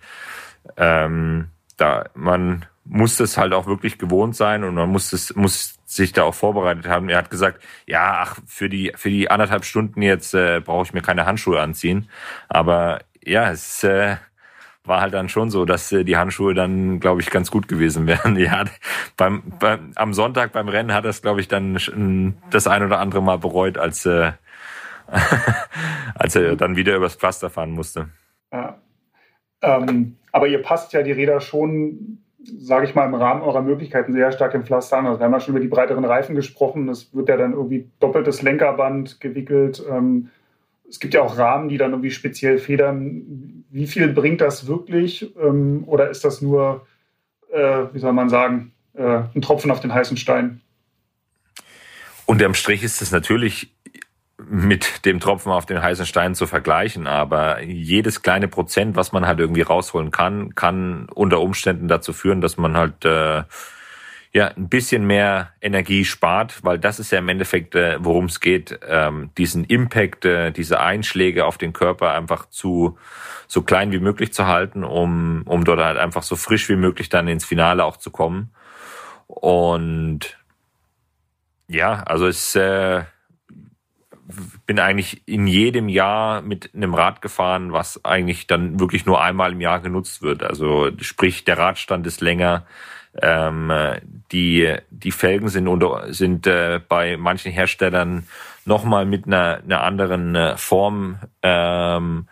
[0.77, 5.79] ähm, da man muss es halt auch wirklich gewohnt sein und man muss es muss
[5.85, 7.09] sich da auch vorbereitet haben.
[7.09, 10.92] Er hat gesagt, ja, ach für die für die anderthalb Stunden jetzt äh, brauche ich
[10.92, 12.09] mir keine Handschuhe anziehen.
[12.48, 14.16] Aber ja, es äh,
[14.85, 18.07] war halt dann schon so, dass äh, die Handschuhe dann, glaube ich, ganz gut gewesen
[18.07, 18.37] wären.
[18.42, 18.64] Ja,
[19.16, 22.99] beim, beim, am Sonntag beim Rennen hat er es, glaube ich, dann das ein oder
[22.99, 24.33] andere Mal bereut, als, äh,
[26.14, 28.09] als er dann wieder übers Pflaster fahren musste.
[28.53, 28.79] Ja.
[29.62, 34.12] Ähm, aber ihr passt ja die Räder schon, sage ich mal, im Rahmen eurer Möglichkeiten
[34.12, 35.07] sehr stark im Pflaster an.
[35.07, 36.88] Also wir haben ja schon über die breiteren Reifen gesprochen.
[36.88, 39.83] Es wird ja dann irgendwie doppeltes Lenkerband gewickelt.
[39.88, 40.31] Ähm,
[40.92, 43.64] es gibt ja auch Rahmen, die dann irgendwie speziell federn.
[43.70, 45.35] Wie viel bringt das wirklich?
[45.37, 46.87] Ähm, oder ist das nur,
[47.50, 50.61] äh, wie soll man sagen, äh, ein Tropfen auf den heißen Stein?
[52.26, 53.74] Unterm Strich ist es natürlich
[54.37, 59.26] mit dem Tropfen auf den heißen Stein zu vergleichen, aber jedes kleine Prozent, was man
[59.26, 63.44] halt irgendwie rausholen kann, kann unter Umständen dazu führen, dass man halt äh,
[64.35, 68.40] ja ein bisschen mehr Energie spart, weil das ist ja im Endeffekt, äh, worum es
[68.40, 72.99] geht, ähm, diesen Impact, äh, diese Einschläge auf den Körper einfach zu
[73.47, 77.11] so klein wie möglich zu halten, um, um dort halt einfach so frisch wie möglich
[77.11, 78.51] dann ins Finale auch zu kommen.
[79.27, 80.38] Und
[81.68, 83.03] ja, also es äh,
[84.66, 89.53] bin eigentlich in jedem Jahr mit einem Rad gefahren, was eigentlich dann wirklich nur einmal
[89.53, 90.42] im Jahr genutzt wird.
[90.42, 92.64] Also sprich, der Radstand ist länger,
[93.21, 93.71] ähm,
[94.33, 98.27] die, die Felgen sind, unter, sind äh, bei manchen Herstellern
[98.64, 101.18] nochmal mit einer, einer anderen äh, Form.
[101.42, 102.29] Ähm,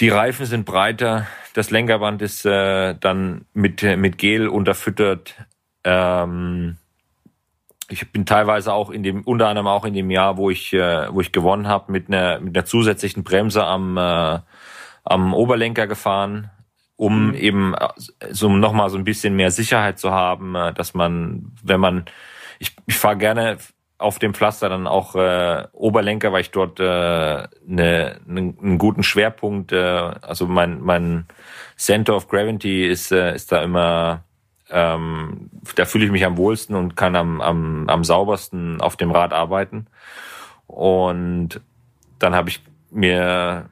[0.00, 5.34] die Reifen sind breiter, das Lenkerband ist äh, dann mit, mit Gel unterfüttert.
[5.84, 6.76] Ähm,
[7.88, 11.12] ich bin teilweise auch in dem, unter anderem auch in dem Jahr, wo ich, äh,
[11.12, 14.38] wo ich gewonnen habe, mit einer, mit einer zusätzlichen Bremse am, äh,
[15.04, 16.50] am Oberlenker gefahren
[16.96, 17.34] um mhm.
[17.34, 17.88] eben äh,
[18.30, 22.04] so nochmal so ein bisschen mehr Sicherheit zu haben, äh, dass man, wenn man,
[22.58, 23.58] ich, ich fahre gerne
[23.98, 29.02] auf dem Pflaster dann auch äh, Oberlenker, weil ich dort äh, ne, ne, einen guten
[29.02, 31.26] Schwerpunkt, äh, also mein, mein
[31.76, 34.24] Center of Gravity ist, äh, ist da immer,
[34.70, 39.10] ähm, da fühle ich mich am wohlsten und kann am, am, am saubersten auf dem
[39.12, 39.86] Rad arbeiten.
[40.66, 41.60] Und
[42.18, 43.70] dann habe ich mir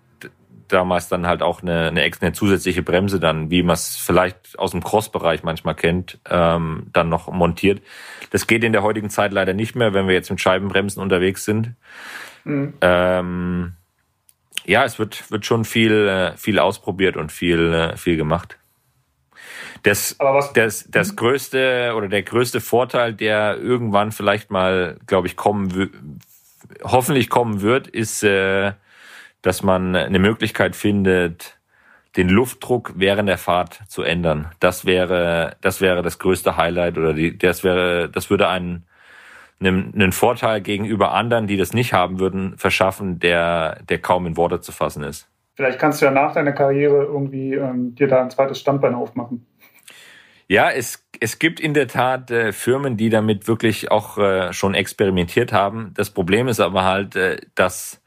[0.74, 4.72] damals dann halt auch eine, eine, eine zusätzliche Bremse dann, wie man es vielleicht aus
[4.72, 7.80] dem Cross-Bereich manchmal kennt, ähm, dann noch montiert.
[8.30, 11.44] Das geht in der heutigen Zeit leider nicht mehr, wenn wir jetzt mit Scheibenbremsen unterwegs
[11.44, 11.74] sind.
[12.44, 12.74] Mhm.
[12.80, 13.72] Ähm,
[14.64, 18.58] ja, es wird, wird schon viel, äh, viel ausprobiert und viel, äh, viel gemacht.
[19.84, 20.16] Das,
[20.54, 21.16] das, das mhm.
[21.16, 26.20] größte oder der größte Vorteil, der irgendwann vielleicht mal, glaube ich, kommen,
[26.82, 28.72] hoffentlich kommen wird, ist, äh,
[29.44, 31.58] dass man eine Möglichkeit findet,
[32.16, 34.50] den Luftdruck während der Fahrt zu ändern.
[34.58, 38.86] Das wäre, das wäre das größte Highlight oder die, das wäre, das würde einen,
[39.60, 44.38] einen, einen Vorteil gegenüber anderen, die das nicht haben würden, verschaffen, der, der kaum in
[44.38, 45.28] Worte zu fassen ist.
[45.56, 49.46] Vielleicht kannst du ja nach deiner Karriere irgendwie ähm, dir da ein zweites Standbein aufmachen.
[50.48, 54.74] Ja, es, es gibt in der Tat äh, Firmen, die damit wirklich auch äh, schon
[54.74, 55.92] experimentiert haben.
[55.94, 58.00] Das Problem ist aber halt, äh, dass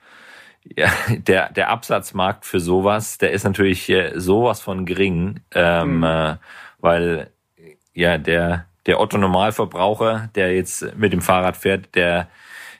[0.76, 6.04] ja, der, der Absatzmarkt für sowas, der ist natürlich äh, sowas von gering, ähm, mhm.
[6.04, 6.36] äh,
[6.80, 7.32] weil
[7.94, 12.28] ja der, der Otto Normalverbraucher, der jetzt mit dem Fahrrad fährt, der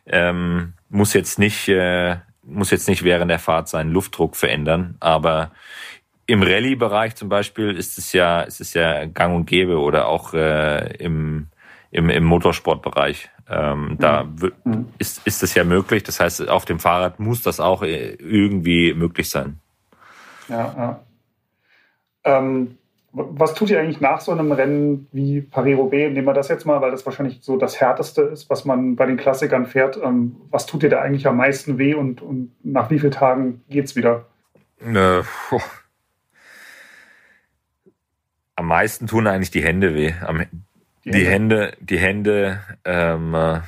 [0.06, 5.52] ähm, muss jetzt nicht äh, muss jetzt nicht während der Fahrt seinen Luftdruck verändern, aber
[6.28, 10.34] im Rallye-Bereich zum Beispiel ist es ja ist es ja Gang und Gäbe oder auch
[10.34, 11.48] äh, im,
[11.92, 13.30] im, im Motorsportbereich.
[13.50, 14.88] Ähm, da mhm.
[14.98, 16.04] ist, ist das ja möglich.
[16.04, 19.60] Das heißt, auf dem Fahrrad muss das auch äh, irgendwie möglich sein.
[20.50, 21.00] Ja, ja.
[22.24, 22.78] Ähm,
[23.14, 26.14] was tut ihr eigentlich nach so einem Rennen wie Paris-Roubaix?
[26.14, 29.06] Nehmen wir das jetzt mal, weil das wahrscheinlich so das Härteste ist, was man bei
[29.06, 29.98] den Klassikern fährt.
[29.98, 33.64] Ähm, was tut dir da eigentlich am meisten weh und, und nach wie vielen Tagen
[33.70, 34.26] geht's wieder?
[34.82, 35.22] Äh,
[38.56, 40.14] am meisten tun eigentlich die Hände weh.
[40.26, 40.46] Am,
[41.12, 43.62] die, Hände, die Hände, ähm,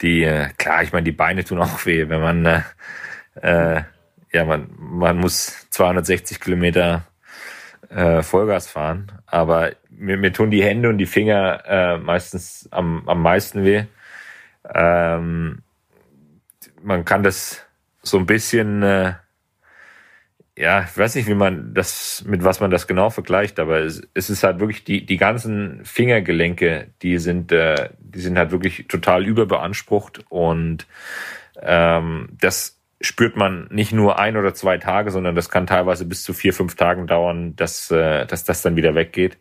[0.00, 2.62] die, klar, ich meine, die Beine tun auch weh, wenn man, äh,
[3.42, 3.82] äh,
[4.32, 7.06] ja, man, man muss 260 Kilometer
[7.88, 13.08] äh, Vollgas fahren, aber mir, mir tun die Hände und die Finger äh, meistens am,
[13.08, 13.84] am meisten weh.
[14.74, 15.62] Ähm,
[16.82, 17.64] man kann das
[18.02, 19.14] so ein bisschen äh,
[20.56, 24.02] ja, ich weiß nicht, wie man das, mit was man das genau vergleicht, aber es,
[24.14, 28.86] es ist halt wirklich die, die ganzen Fingergelenke, die sind, äh, die sind halt wirklich
[28.88, 30.86] total überbeansprucht und
[31.60, 36.22] ähm, das spürt man nicht nur ein oder zwei Tage, sondern das kann teilweise bis
[36.22, 39.36] zu vier, fünf Tagen dauern, dass, äh, dass das dann wieder weggeht.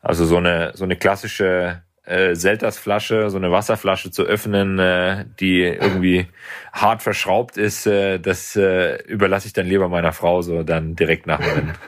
[0.00, 5.62] Also so eine, so eine klassische äh, Seltersflasche, so eine Wasserflasche zu öffnen, äh, die
[5.62, 6.26] irgendwie
[6.72, 11.26] hart verschraubt ist, äh, das äh, überlasse ich dann lieber meiner Frau so dann direkt
[11.26, 11.74] nach dem Rennen.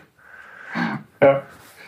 [1.22, 1.42] Ja.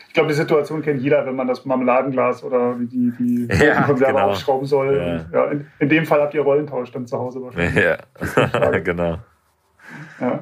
[0.09, 4.13] Ich glaube, die Situation kennt jeder, wenn man das Marmeladenglas oder die, die ja, Konserve
[4.13, 4.29] genau.
[4.29, 4.99] aufschrauben soll.
[4.99, 5.13] Ja.
[5.15, 7.83] Und, ja, in, in, dem Fall habt ihr Rollentausch dann zu Hause wahrscheinlich.
[8.53, 9.19] Ja, genau.
[10.21, 10.41] Ja.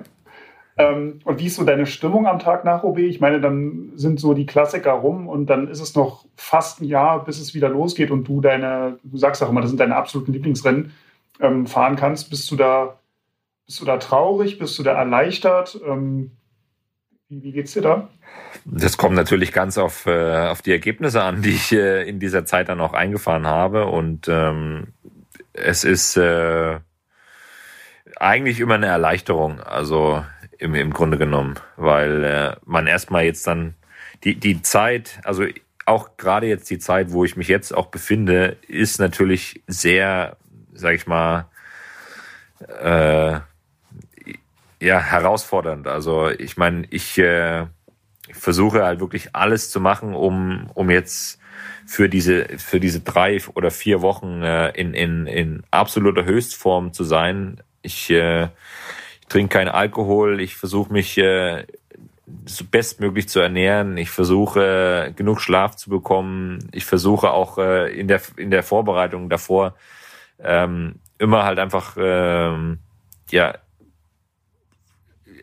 [0.81, 2.99] Ähm, und wie ist so deine Stimmung am Tag nach OB?
[2.99, 6.85] Ich meine, dann sind so die Klassiker rum und dann ist es noch fast ein
[6.85, 9.97] Jahr, bis es wieder losgeht und du deine, du sagst auch immer, das sind deine
[9.97, 10.93] absoluten Lieblingsrennen,
[11.40, 12.31] ähm, fahren kannst.
[12.31, 12.99] Bist du da,
[13.66, 14.59] bist du da traurig?
[14.59, 15.79] Bist du da erleichtert?
[15.87, 16.33] Ähm,
[17.29, 18.09] wie, geht's dir da?
[18.64, 22.45] Das kommt natürlich ganz auf, äh, auf die Ergebnisse an, die ich äh, in dieser
[22.45, 23.87] Zeit dann auch eingefahren habe.
[23.87, 24.88] Und ähm,
[25.53, 26.81] es ist äh,
[28.16, 29.61] eigentlich immer eine Erleichterung.
[29.61, 30.25] Also
[30.61, 33.75] im, im Grunde genommen, weil äh, man erstmal jetzt dann
[34.25, 35.44] die, die Zeit, also
[35.87, 40.37] auch gerade jetzt die Zeit, wo ich mich jetzt auch befinde, ist natürlich sehr,
[40.73, 41.46] sag ich mal,
[42.83, 43.40] äh,
[44.81, 45.88] ja, herausfordernd.
[45.88, 47.66] Also ich meine, ich, äh,
[48.33, 51.40] versuche halt wirklich alles zu machen, um, um jetzt
[51.87, 57.05] für diese, für diese drei oder vier Wochen äh, in, in, in absoluter Höchstform zu
[57.05, 57.61] sein.
[57.83, 58.49] Ich, äh,
[59.31, 61.64] trinke keinen Alkohol, ich versuche mich äh,
[62.45, 63.97] so bestmöglich zu ernähren.
[63.97, 66.69] Ich versuche äh, genug Schlaf zu bekommen.
[66.73, 69.75] Ich versuche auch äh, in der in der Vorbereitung davor
[70.38, 72.79] ähm, immer halt einfach ähm,
[73.31, 73.55] ja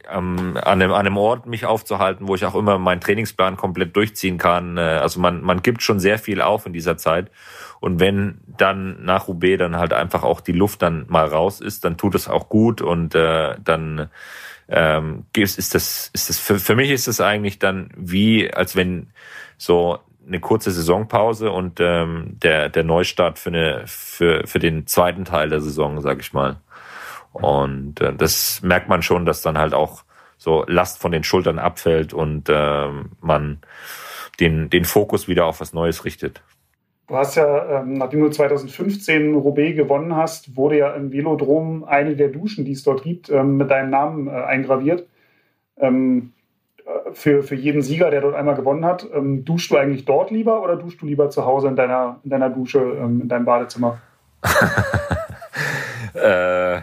[0.10, 3.96] ähm, an, einem, an einem Ort mich aufzuhalten, wo ich auch immer meinen Trainingsplan komplett
[3.96, 4.78] durchziehen kann.
[4.78, 7.32] Äh, also man, man gibt schon sehr viel auf in dieser Zeit.
[7.80, 11.86] Und wenn dann nach Roubaix dann halt einfach auch die Luft dann mal raus ist,
[11.86, 14.10] dann tut es auch gut und äh, dann
[14.70, 19.08] ähm, ist das, ist das für, für mich ist das eigentlich dann wie, als wenn
[19.58, 25.24] so eine kurze Saisonpause und ähm, der, der Neustart für, eine, für, für den zweiten
[25.24, 26.58] Teil der Saison, sag ich mal.
[27.42, 30.04] Und äh, das merkt man schon, dass dann halt auch
[30.38, 32.88] so Last von den Schultern abfällt und äh,
[33.22, 33.60] man
[34.40, 36.44] den, den Fokus wieder auf was Neues richtet.
[37.08, 42.16] Du hast ja, ähm, nachdem du 2015 Roubaix gewonnen hast, wurde ja im Velodrom eine
[42.16, 45.08] der Duschen, die es dort gibt, ähm, mit deinem Namen äh, eingraviert.
[45.78, 46.34] Ähm,
[46.86, 49.08] äh, für, für jeden Sieger, der dort einmal gewonnen hat.
[49.14, 52.30] Ähm, duschst du eigentlich dort lieber oder duschst du lieber zu Hause in deiner, in
[52.30, 54.00] deiner Dusche, ähm, in deinem Badezimmer?
[56.14, 56.82] äh,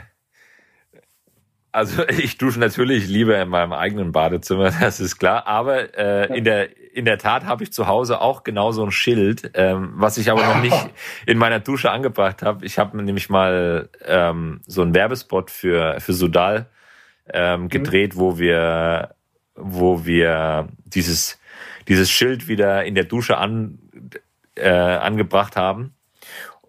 [1.75, 5.47] also ich dusche natürlich lieber in meinem eigenen Badezimmer, das ist klar.
[5.47, 8.93] Aber äh, in der in der Tat habe ich zu Hause auch genau so ein
[8.93, 10.91] Schild, ähm, was ich aber noch nicht
[11.27, 12.65] in meiner Dusche angebracht habe.
[12.65, 16.67] Ich habe nämlich mal ähm, so einen Werbespot für für Sudal
[17.33, 17.69] ähm, mhm.
[17.69, 18.21] gedreht, mhm.
[18.21, 19.15] wo wir
[19.57, 21.41] wo wir dieses
[21.89, 23.81] dieses Schild wieder in der Dusche an
[24.55, 25.94] äh, angebracht haben.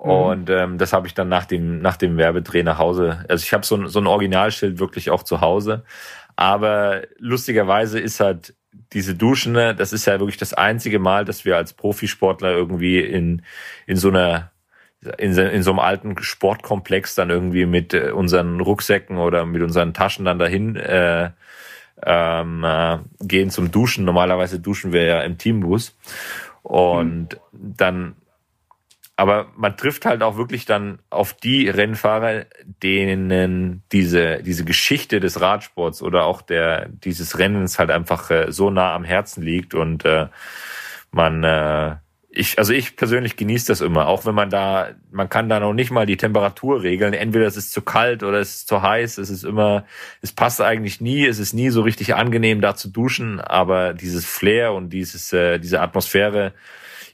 [0.04, 0.10] Mhm.
[0.10, 3.26] Und ähm, das habe ich dann nach dem, nach dem Werbedreh nach Hause.
[3.30, 5.84] Also ich habe so ein, so ein Originalschild wirklich auch zu Hause.
[6.36, 8.56] Aber lustigerweise ist halt
[8.94, 13.00] diese Duschen, ne, das ist ja wirklich das einzige Mal, dass wir als Profisportler irgendwie
[13.00, 13.42] in,
[13.88, 14.52] in so einer
[15.18, 19.94] in, in so einem alten Sportkomplex dann irgendwie mit äh, unseren Rucksäcken oder mit unseren
[19.94, 21.30] Taschen dann dahin äh,
[22.04, 24.06] ähm, äh, gehen zum Duschen.
[24.06, 25.96] Normalerweise duschen wir ja im Teambus.
[26.64, 27.76] Und mhm.
[27.78, 28.16] dann
[29.18, 32.46] aber man trifft halt auch wirklich dann auf die Rennfahrer,
[32.84, 38.70] denen diese, diese Geschichte des Radsports oder auch der, dieses Rennens halt einfach äh, so
[38.70, 40.28] nah am Herzen liegt und äh,
[41.12, 41.96] man, äh,
[42.30, 45.72] ich, also ich persönlich genieße das immer, auch wenn man da, man kann da noch
[45.72, 47.14] nicht mal die Temperatur regeln.
[47.14, 49.18] Entweder es ist zu kalt oder es ist zu heiß.
[49.20, 49.86] Es ist immer,
[50.22, 51.26] es passt eigentlich nie.
[51.26, 53.40] Es ist nie so richtig angenehm, da zu duschen.
[53.40, 56.52] Aber dieses Flair und dieses, äh, diese Atmosphäre,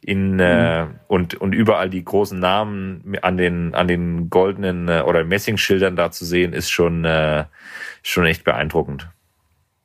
[0.03, 0.99] in äh, mhm.
[1.07, 6.11] und und überall die großen Namen an den an den goldenen äh, oder Messingschildern da
[6.11, 7.45] zu sehen, ist schon äh,
[8.01, 9.09] schon echt beeindruckend.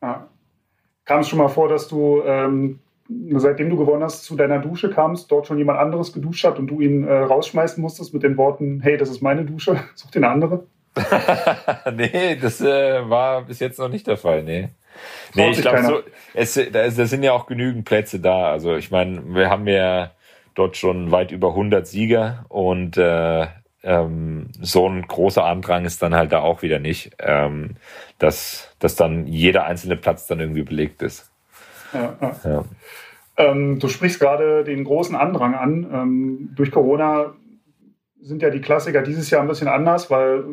[0.02, 0.29] Ja.
[1.05, 4.90] Kam es schon mal vor, dass du ähm, seitdem du gewonnen hast zu deiner Dusche
[4.90, 8.37] kamst, dort schon jemand anderes geduscht hat und du ihn äh, rausschmeißen musstest mit den
[8.37, 10.66] Worten, hey, das ist meine Dusche, such dir eine andere?
[11.94, 14.70] nee, das äh, war bis jetzt noch nicht der Fall, nee.
[15.35, 16.00] Nee, ich glaube, so,
[16.35, 18.50] es, da, sind ja auch genügend Plätze da.
[18.50, 20.12] Also ich meine, wir haben ja
[20.54, 23.46] dort schon weit über 100 Sieger und äh,
[23.82, 27.76] ähm, so ein großer Andrang ist dann halt da auch wieder nicht, ähm,
[28.18, 31.30] dass, dass dann jeder einzelne Platz dann irgendwie belegt ist.
[31.92, 32.37] Ja, ja.
[32.44, 32.64] ja.
[33.38, 35.87] Ähm, du sprichst gerade den großen Andrang an.
[35.92, 37.35] Ähm, durch Corona
[38.20, 40.44] sind ja die Klassiker dieses Jahr ein bisschen anders, weil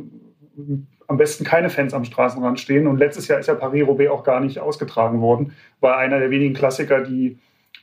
[1.13, 2.87] am besten keine Fans am Straßenrand stehen.
[2.87, 5.53] Und letztes Jahr ist ja Paris-Roubaix auch gar nicht ausgetragen worden.
[5.79, 7.37] War einer der wenigen Klassiker, die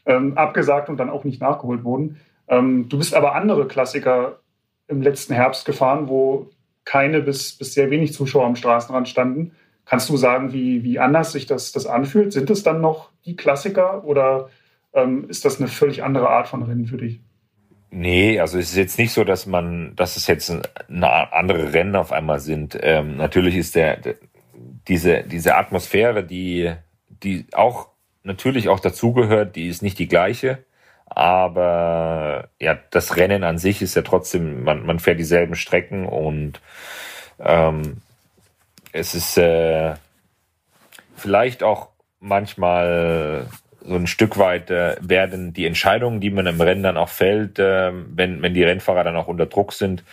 [0.05, 2.17] ähm, abgesagt und dann auch nicht nachgeholt wurden.
[2.49, 4.41] Ähm, du bist aber andere Klassiker
[4.89, 6.51] im letzten Herbst gefahren, wo
[6.85, 9.53] keine bis, bis sehr wenig Zuschauer am Straßenrand standen.
[9.85, 12.33] Kannst du sagen, wie, wie anders sich das, das anfühlt?
[12.33, 14.51] Sind es dann noch die Klassiker oder
[14.93, 17.21] ähm, ist das eine völlig andere Art von Rennen für dich?
[17.93, 21.97] Nee, also es ist jetzt nicht so, dass man, dass es jetzt eine andere Rennen
[21.97, 22.79] auf einmal sind.
[22.81, 24.15] Ähm, natürlich ist der, der
[24.89, 26.73] diese diese Atmosphäre, die
[27.09, 27.89] die auch
[28.23, 30.65] natürlich auch dazugehört, die ist nicht die gleiche,
[31.07, 36.61] aber ja, das Rennen an sich ist ja trotzdem, man man fährt dieselben Strecken und
[37.41, 38.03] ähm,
[38.93, 39.95] es ist äh,
[41.17, 41.89] vielleicht auch
[42.21, 43.47] manchmal
[43.85, 47.59] so ein Stück weit äh, werden die Entscheidungen, die man im Rennen dann auch fällt,
[47.59, 50.05] äh, wenn, wenn die Rennfahrer dann auch unter Druck sind,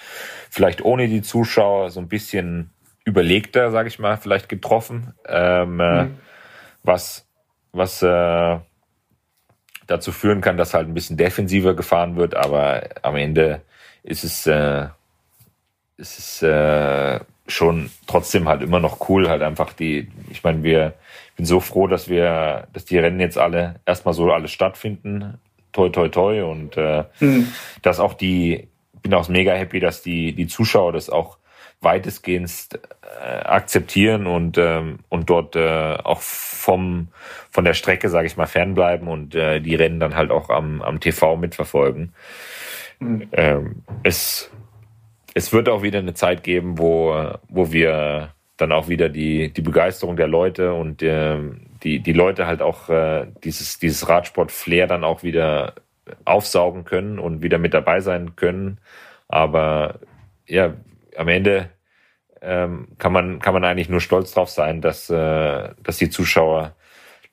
[0.49, 2.71] vielleicht ohne die Zuschauer so ein bisschen
[3.03, 6.17] überlegter, sage ich mal, vielleicht getroffen, ähm, äh, mhm.
[6.83, 7.25] was,
[7.71, 8.57] was äh,
[9.87, 13.61] dazu führen kann, dass halt ein bisschen defensiver gefahren wird, aber am Ende
[14.03, 14.87] ist es, äh,
[15.97, 20.93] ist es äh, schon trotzdem halt immer noch cool, halt einfach die, ich meine, wir,
[21.37, 25.37] bin so froh, dass wir, dass die Rennen jetzt alle erstmal so alles stattfinden.
[25.71, 26.43] Toi, toi, toi.
[26.43, 27.53] Und äh, mhm.
[27.83, 28.67] dass auch die,
[29.01, 31.37] bin auch mega happy, dass die, die Zuschauer das auch
[31.79, 32.49] weitestgehend
[33.23, 37.09] äh, akzeptieren und ähm, und dort äh, auch vom
[37.51, 40.81] von der Strecke sage ich mal fernbleiben und äh, die Rennen dann halt auch am
[40.81, 42.13] am TV mitverfolgen.
[42.99, 43.27] Mhm.
[43.31, 44.49] Ähm, es
[45.35, 47.15] es wird auch wieder eine Zeit geben, wo,
[47.47, 51.37] wo wir dann auch wieder die, die Begeisterung der Leute und äh,
[51.83, 55.75] die, die Leute halt auch äh, dieses, dieses Radsport-Flair dann auch wieder
[56.25, 58.79] aufsaugen können und wieder mit dabei sein können.
[59.27, 59.99] Aber
[60.47, 60.73] ja,
[61.15, 61.69] am Ende
[62.41, 66.75] ähm, kann, man, kann man eigentlich nur stolz drauf sein, dass, äh, dass die Zuschauer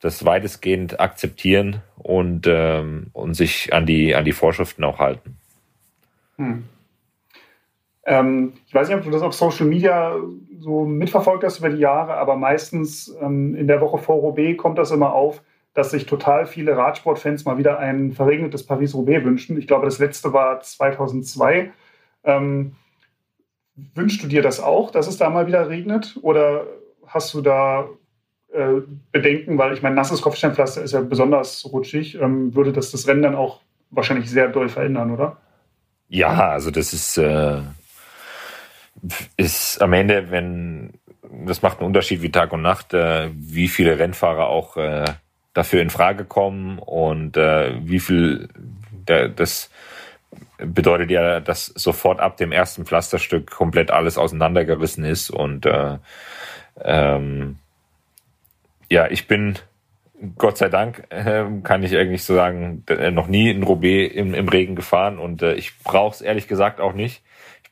[0.01, 5.39] das weitestgehend akzeptieren und, ähm, und sich an die, an die Vorschriften auch halten.
[6.37, 6.65] Hm.
[8.07, 10.17] Ähm, ich weiß nicht, ob du das auf Social Media
[10.59, 14.79] so mitverfolgt hast über die Jahre, aber meistens ähm, in der Woche vor Roubaix kommt
[14.79, 15.43] das immer auf,
[15.73, 19.59] dass sich total viele Radsportfans mal wieder ein verregnetes Paris-Roubaix wünschen.
[19.59, 21.73] Ich glaube, das letzte war 2002.
[22.25, 22.77] Ähm,
[23.95, 26.17] wünschst du dir das auch, dass es da mal wieder regnet?
[26.23, 26.67] Oder
[27.07, 27.89] hast du da
[28.53, 33.09] äh, Bedenken, weil ich meine, nasses Kopfsteinpflaster ist ja besonders rutschig, ähm, würde das das
[33.09, 35.39] Rennen dann auch wahrscheinlich sehr doll verändern, oder?
[36.09, 37.63] Ja, also das ist, äh,
[39.37, 40.95] ist am Ende, wenn
[41.47, 45.05] das macht einen Unterschied wie Tag und Nacht, äh, wie viele Rennfahrer auch äh,
[45.53, 48.49] dafür in Frage kommen und äh, wie viel
[48.91, 49.71] der, das
[50.59, 55.99] bedeutet ja, dass sofort ab dem ersten Pflasterstück komplett alles auseinandergerissen ist und äh,
[56.83, 57.57] ähm,
[58.91, 59.59] ja, ich bin
[60.39, 64.49] Gott sei Dank äh, kann ich eigentlich so sagen, noch nie in Roubaix im, im
[64.49, 67.23] Regen gefahren und äh, ich brauche es ehrlich gesagt auch nicht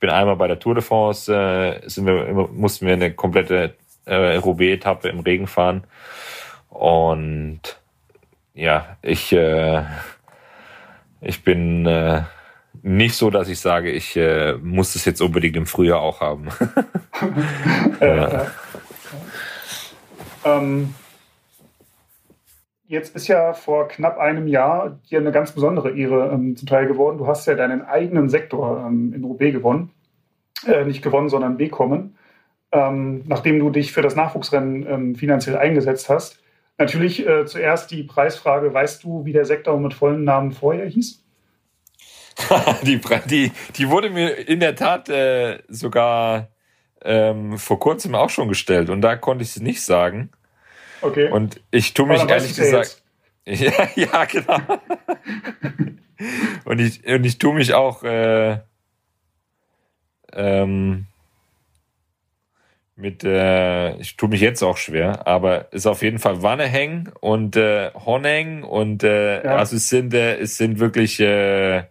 [0.03, 4.34] bin einmal bei der Tour de France, äh, sind wir, mussten wir eine komplette äh,
[4.34, 5.84] Roubaix-Etappe im Regen fahren.
[6.70, 7.61] Und
[8.53, 9.84] ja, ich, äh,
[11.20, 12.22] ich bin äh,
[12.82, 16.48] nicht so, dass ich sage, ich äh, muss es jetzt unbedingt im Frühjahr auch haben.
[18.00, 18.46] ja.
[20.44, 20.96] ähm,
[22.93, 27.16] jetzt ist ja vor knapp einem Jahr dir eine ganz besondere Ehre ähm, zuteil geworden.
[27.16, 29.90] Du hast ja deinen eigenen Sektor ähm, in Roubaix gewonnen.
[30.66, 32.16] Äh, nicht gewonnen, sondern bekommen.
[32.70, 36.38] Ähm, nachdem du dich für das Nachwuchsrennen ähm, finanziell eingesetzt hast.
[36.76, 41.24] Natürlich äh, zuerst die Preisfrage, weißt du, wie der Sektor mit vollen Namen vorher hieß?
[42.82, 46.49] die, die, die wurde mir in der Tat äh, sogar
[47.03, 50.30] ähm, vor kurzem auch schon gestellt und da konnte ich es nicht sagen.
[51.03, 51.30] Okay.
[51.30, 52.98] Und ich tue mich ehrlich gesagt.
[53.44, 54.57] Ja, ja, genau.
[56.64, 58.59] und ich, und ich tue mich auch äh,
[60.32, 61.07] ähm,
[62.94, 67.57] mit, äh, ich tue mich jetzt auch schwer, aber ist auf jeden Fall Wanneheng und
[67.57, 69.57] äh, Honeng und äh, ja.
[69.57, 71.84] also es sind, äh, es sind wirklich äh,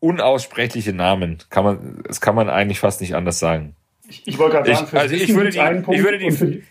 [0.00, 1.38] unaussprechliche Namen.
[1.50, 3.74] Kann man, das kann man eigentlich fast nicht anders sagen.
[4.08, 6.62] Ich, ich wollte gerade sagen, ich, also ich würde, die, ich würde die,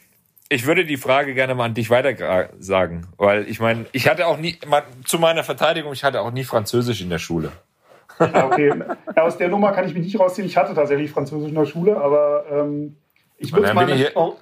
[0.51, 4.27] ich würde die Frage gerne mal an dich weiter sagen, weil ich meine, ich hatte
[4.27, 4.57] auch nie,
[5.05, 7.53] zu meiner Verteidigung, ich hatte auch nie Französisch in der Schule.
[8.19, 8.73] Ja, okay.
[9.15, 10.45] Aus der Nummer kann ich mich nicht rausziehen.
[10.45, 12.97] Ich hatte tatsächlich Französisch in der Schule, aber ähm,
[13.37, 14.35] ich würde es mal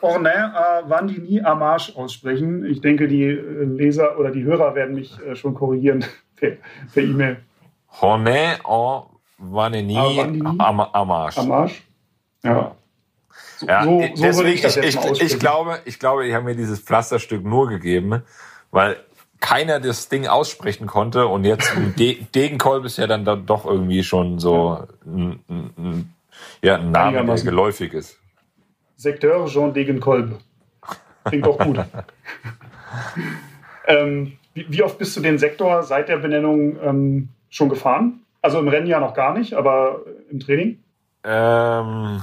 [0.00, 2.64] Ornain äh, Vandini Amarche aussprechen.
[2.64, 6.04] Ich denke, die äh, Leser oder die Hörer werden mich äh, schon korrigieren
[6.36, 7.38] per, E-Mail.
[8.00, 9.02] Ornain en
[9.38, 11.40] Vandini Amarche.
[11.40, 11.82] Amarche.
[12.44, 12.76] Ja.
[13.66, 17.44] Ja, so, so deswegen, ich, ich, ich, glaube, ich glaube, ich habe mir dieses Pflasterstück
[17.44, 18.22] nur gegeben,
[18.70, 18.96] weil
[19.40, 24.02] keiner das Ding aussprechen konnte und jetzt De Degenkolb ist ja dann, dann doch irgendwie
[24.02, 26.14] schon so ein, ein,
[26.62, 28.18] ja, ein Name, der geläufig ist.
[28.96, 30.38] Sekteur Jean Degenkolb.
[31.24, 31.78] Klingt doch gut.
[33.86, 38.20] ähm, wie, wie, oft bist du den Sektor seit der Benennung ähm, schon gefahren?
[38.42, 40.00] Also im Rennen ja noch gar nicht, aber
[40.30, 40.82] im Training?
[41.22, 42.22] Ähm,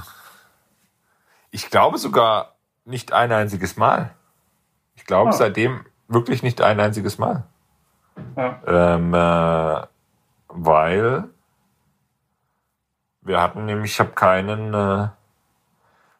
[1.56, 2.54] ich glaube sogar
[2.84, 4.10] nicht ein einziges Mal.
[4.94, 5.32] Ich glaube, ah.
[5.32, 7.44] seitdem wirklich nicht ein einziges Mal.
[8.36, 8.60] Ja.
[8.66, 9.86] Ähm, äh,
[10.48, 11.24] weil
[13.22, 15.08] wir hatten nämlich, ich habe keinen, äh,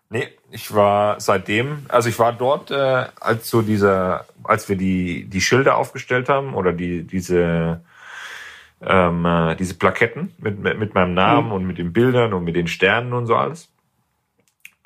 [0.08, 5.26] nee, ich war seitdem, also ich war dort, äh, als so dieser, als wir die
[5.26, 7.82] die Schilder aufgestellt haben oder die diese
[8.80, 11.52] ähm, äh, diese Plaketten mit, mit, mit meinem Namen mhm.
[11.52, 13.68] und mit den Bildern und mit den Sternen und so alles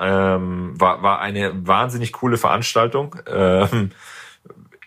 [0.01, 3.17] ähm, war, war eine wahnsinnig coole Veranstaltung.
[3.27, 3.91] Ähm,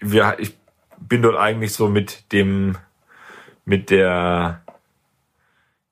[0.02, 0.56] wir, ich
[1.00, 2.78] bin dort eigentlich so mit dem,
[3.66, 4.62] mit der,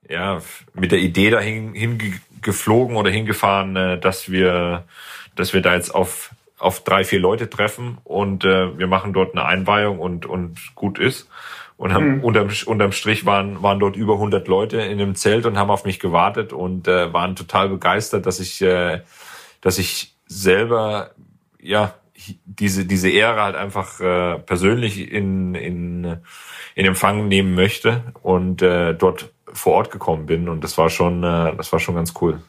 [0.09, 0.41] ja,
[0.73, 4.85] mit der Idee dahin hingeflogen oder hingefahren, äh, dass wir,
[5.35, 9.33] dass wir da jetzt auf auf drei, vier Leute treffen und äh, wir machen dort
[9.33, 11.27] eine Einweihung und, und gut ist.
[11.81, 12.23] Und haben, mhm.
[12.23, 15.83] unterm, unterm Strich waren, waren dort über 100 Leute in dem Zelt und haben auf
[15.83, 19.01] mich gewartet und äh, waren total begeistert, dass ich, äh,
[19.61, 21.09] dass ich selber,
[21.59, 21.95] ja,
[22.45, 26.17] diese, diese Ehre halt einfach äh, persönlich in, in,
[26.75, 30.49] in Empfang nehmen möchte und äh, dort vor Ort gekommen bin.
[30.49, 32.43] Und das war schon, äh, das war schon ganz cool.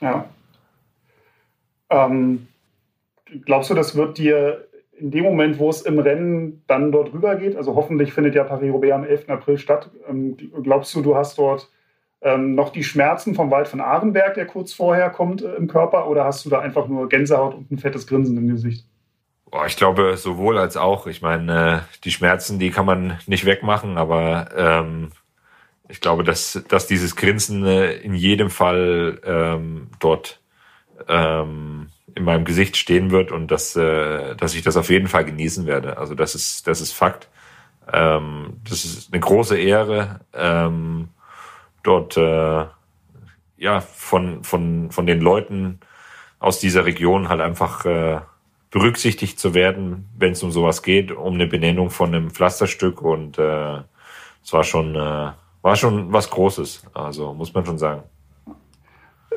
[0.00, 0.24] Ja.
[1.90, 2.48] Ähm,
[3.44, 4.65] glaubst du, das wird dir
[4.98, 8.44] in dem Moment, wo es im Rennen dann dort rüber geht, also hoffentlich findet ja
[8.44, 9.28] Paris-Roubaix am 11.
[9.28, 11.70] April statt, ähm, glaubst du, du hast dort
[12.22, 16.08] ähm, noch die Schmerzen vom Wald von Arenberg, der kurz vorher kommt äh, im Körper,
[16.08, 18.86] oder hast du da einfach nur Gänsehaut und ein fettes Grinsen im Gesicht?
[19.50, 21.06] Boah, ich glaube sowohl als auch.
[21.06, 25.12] Ich meine, äh, die Schmerzen, die kann man nicht wegmachen, aber ähm,
[25.88, 30.40] ich glaube, dass, dass dieses Grinsen äh, in jedem Fall ähm, dort
[31.08, 35.24] ähm, in meinem Gesicht stehen wird und dass, äh, dass ich das auf jeden Fall
[35.24, 35.98] genießen werde.
[35.98, 37.28] Also das ist, das ist Fakt.
[37.92, 41.08] Ähm, das ist eine große Ehre, ähm,
[41.82, 42.64] dort äh,
[43.58, 45.80] ja von, von, von den Leuten
[46.38, 48.20] aus dieser Region halt einfach äh,
[48.70, 53.38] berücksichtigt zu werden, wenn es um sowas geht, um eine Benennung von einem Pflasterstück und
[53.38, 53.78] äh,
[54.42, 55.32] es war schon, äh,
[55.62, 58.02] war schon was Großes, also muss man schon sagen.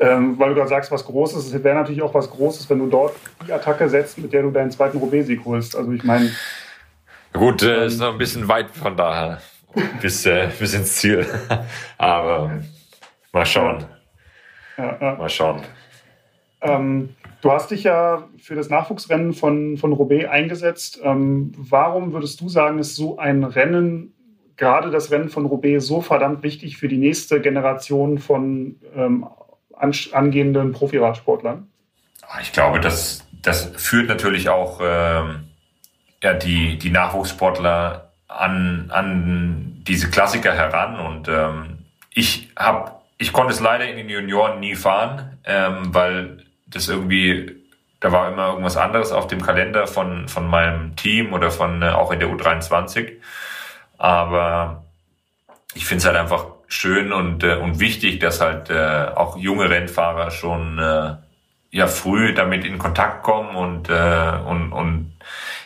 [0.00, 2.86] Ähm, weil du gerade sagst, was Großes, es wäre natürlich auch was Großes, wenn du
[2.86, 3.14] dort
[3.46, 5.76] die Attacke setzt, mit der du deinen zweiten Roubaix-Sieg holst.
[5.76, 6.30] Also ich meine.
[7.34, 9.40] Gut, äh, ist noch ein bisschen weit von daher
[10.00, 11.26] bis, äh, bis ins Ziel.
[11.98, 12.60] Aber
[13.32, 13.84] mal schauen.
[14.78, 15.14] Ja, ja.
[15.16, 15.60] Mal schauen.
[16.62, 17.10] Ähm,
[17.42, 21.00] du hast dich ja für das Nachwuchsrennen von, von Roubaix eingesetzt.
[21.02, 24.14] Ähm, warum würdest du sagen, ist so ein Rennen,
[24.56, 29.26] gerade das Rennen von Roubaix, so verdammt wichtig für die nächste Generation von ähm,
[29.80, 31.68] angehenden Profiradsportlern?
[32.40, 35.48] Ich glaube, das, das führt natürlich auch ähm,
[36.22, 41.00] ja, die, die Nachwuchssportler an, an diese Klassiker heran.
[41.00, 41.78] Und ähm,
[42.14, 47.56] ich habe, ich konnte es leider in den Junioren nie fahren, ähm, weil das irgendwie,
[47.98, 51.88] da war immer irgendwas anderes auf dem Kalender von, von meinem Team oder von äh,
[51.88, 53.12] auch in der U23.
[53.98, 54.84] Aber
[55.74, 59.68] ich finde es halt einfach schön und, äh, und wichtig, dass halt äh, auch junge
[59.68, 61.16] Rennfahrer schon äh,
[61.70, 65.12] ja früh damit in Kontakt kommen und, äh, und, und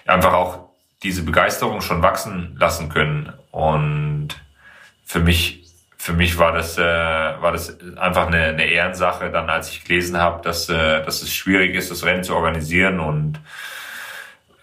[0.06, 0.68] einfach auch
[1.02, 3.32] diese Begeisterung schon wachsen lassen können.
[3.50, 4.28] Und
[5.04, 5.64] für mich
[5.96, 10.18] für mich war das äh, war das einfach eine, eine Ehrensache dann als ich gelesen
[10.18, 13.40] habe dass äh, dass es schwierig ist das Rennen zu organisieren und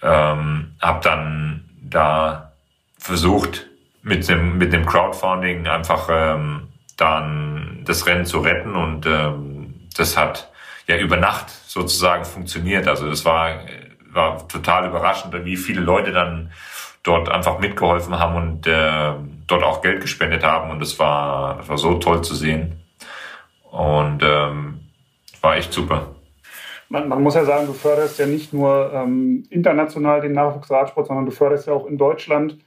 [0.03, 2.51] ähm, habe dann da
[2.99, 3.70] versucht
[4.03, 10.17] mit dem, mit dem Crowdfunding einfach ähm, dann das Rennen zu retten und ähm, das
[10.17, 10.51] hat
[10.87, 12.87] ja über Nacht sozusagen funktioniert.
[12.87, 13.59] Also das war,
[14.11, 16.51] war total überraschend, wie viele Leute dann
[17.03, 19.13] dort einfach mitgeholfen haben und äh,
[19.47, 22.79] dort auch Geld gespendet haben und das war, das war so toll zu sehen
[23.71, 24.79] und ähm,
[25.41, 26.07] war echt super.
[26.89, 31.25] Man, man, muss ja sagen, du förderst ja nicht nur ähm, international den Nachwuchsradsport, sondern
[31.25, 32.57] du förderst ja auch in Deutschland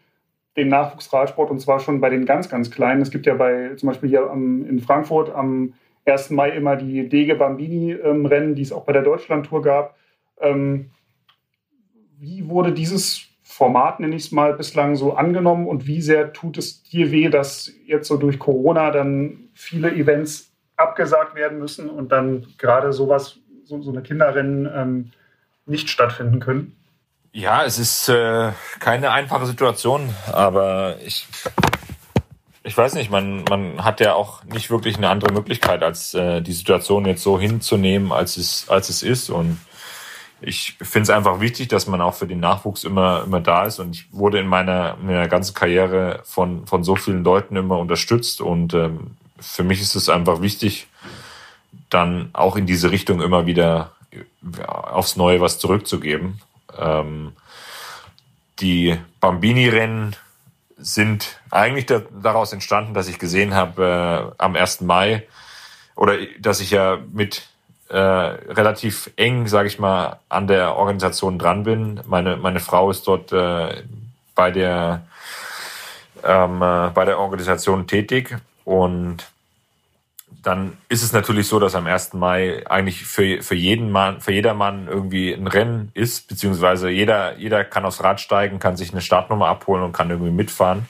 [0.57, 3.03] den Nachwuchsradsport und zwar schon bei den ganz, ganz Kleinen.
[3.03, 5.75] Es gibt ja bei zum Beispiel hier am, in Frankfurt am
[6.07, 6.31] 1.
[6.31, 9.97] Mai immer die Dege Bambini-Rennen, ähm, die es auch bei der Deutschlandtour gab.
[10.41, 10.91] Ähm,
[12.19, 16.59] wie wurde dieses Format, nenne ich es mal, bislang so angenommen und wie sehr tut
[16.59, 22.11] es dir weh, dass jetzt so durch Corona dann viele Events abgesagt werden müssen und
[22.11, 25.11] dann gerade sowas, so, so eine Kinderrennen ähm,
[25.67, 26.77] nicht stattfinden können?
[27.37, 31.27] Ja, es ist äh, keine einfache Situation, aber ich,
[32.63, 36.43] ich weiß nicht, man, man hat ja auch nicht wirklich eine andere Möglichkeit, als äh,
[36.43, 39.31] die Situation jetzt so hinzunehmen, als es, als es ist.
[39.31, 39.59] Und
[40.43, 43.81] ich finde es einfach wichtig, dass man auch für den Nachwuchs immer, immer da ist.
[43.81, 47.79] Und ich wurde in meiner, in meiner ganzen Karriere von, von so vielen Leuten immer
[47.79, 48.43] unterstützt.
[48.43, 50.87] Und ähm, für mich ist es einfach wichtig,
[51.91, 53.91] dann auch in diese Richtung immer wieder
[54.69, 56.41] aufs Neue was zurückzugeben.
[56.79, 57.33] Ähm,
[58.61, 60.17] die Bambini-Rennen
[60.77, 64.83] sind eigentlich da, daraus entstanden, dass ich gesehen habe äh, am 1.
[64.83, 65.27] Mai
[65.97, 67.49] oder dass ich ja mit
[67.89, 72.01] äh, relativ eng, sage ich mal, an der Organisation dran bin.
[72.07, 73.83] Meine, meine Frau ist dort äh,
[74.35, 75.07] bei der
[76.25, 79.31] ähm, äh, bei der Organisation tätig und
[80.45, 82.13] dann ist es natürlich so, dass am 1.
[82.15, 87.65] Mai eigentlich für, für jeden Mann, für jedermann irgendwie ein Rennen ist, beziehungsweise jeder, jeder
[87.65, 90.87] kann aufs Rad steigen, kann sich eine Startnummer abholen und kann irgendwie mitfahren.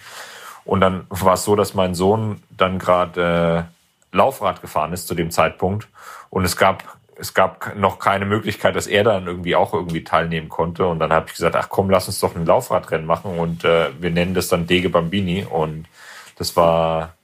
[0.64, 3.68] Und dann war es so, dass mein Sohn dann gerade
[4.12, 5.88] äh, Laufrad gefahren ist zu dem Zeitpunkt.
[6.30, 6.82] Und es gab,
[7.16, 10.86] es gab noch keine Möglichkeit, dass er dann irgendwie auch irgendwie teilnehmen konnte.
[10.86, 13.90] Und dann habe ich gesagt, ach komm, lass uns doch ein Laufradrennen machen und äh,
[14.00, 15.44] wir nennen das dann Dege Bambini.
[15.48, 15.86] Und
[16.36, 17.14] das war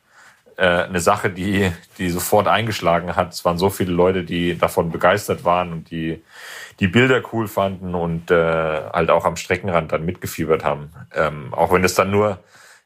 [0.60, 3.32] äh, eine Sache, die, die sofort eingeschlagen hat.
[3.32, 6.22] Es waren so viele Leute, die davon begeistert waren und die
[6.80, 8.34] die Bilder cool fanden und äh,
[8.92, 10.90] halt auch am Streckenrand dann mitgefiebert haben.
[11.14, 12.38] Ähm, auch wenn es dann nur,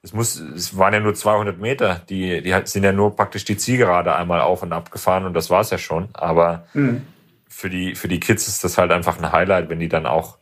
[0.03, 3.57] es muss, es waren ja nur 200 Meter, die, die sind ja nur praktisch die
[3.57, 6.09] Zielgerade einmal auf und ab gefahren und das war's ja schon.
[6.13, 7.07] Aber mhm.
[7.49, 10.39] für die für die Kids ist das halt einfach ein Highlight, wenn die dann auch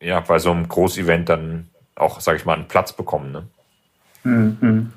[0.00, 3.32] ja bei so einem Großevent dann auch, sag ich mal, einen Platz bekommen.
[3.32, 3.48] Ne?
[4.24, 4.92] Mhm.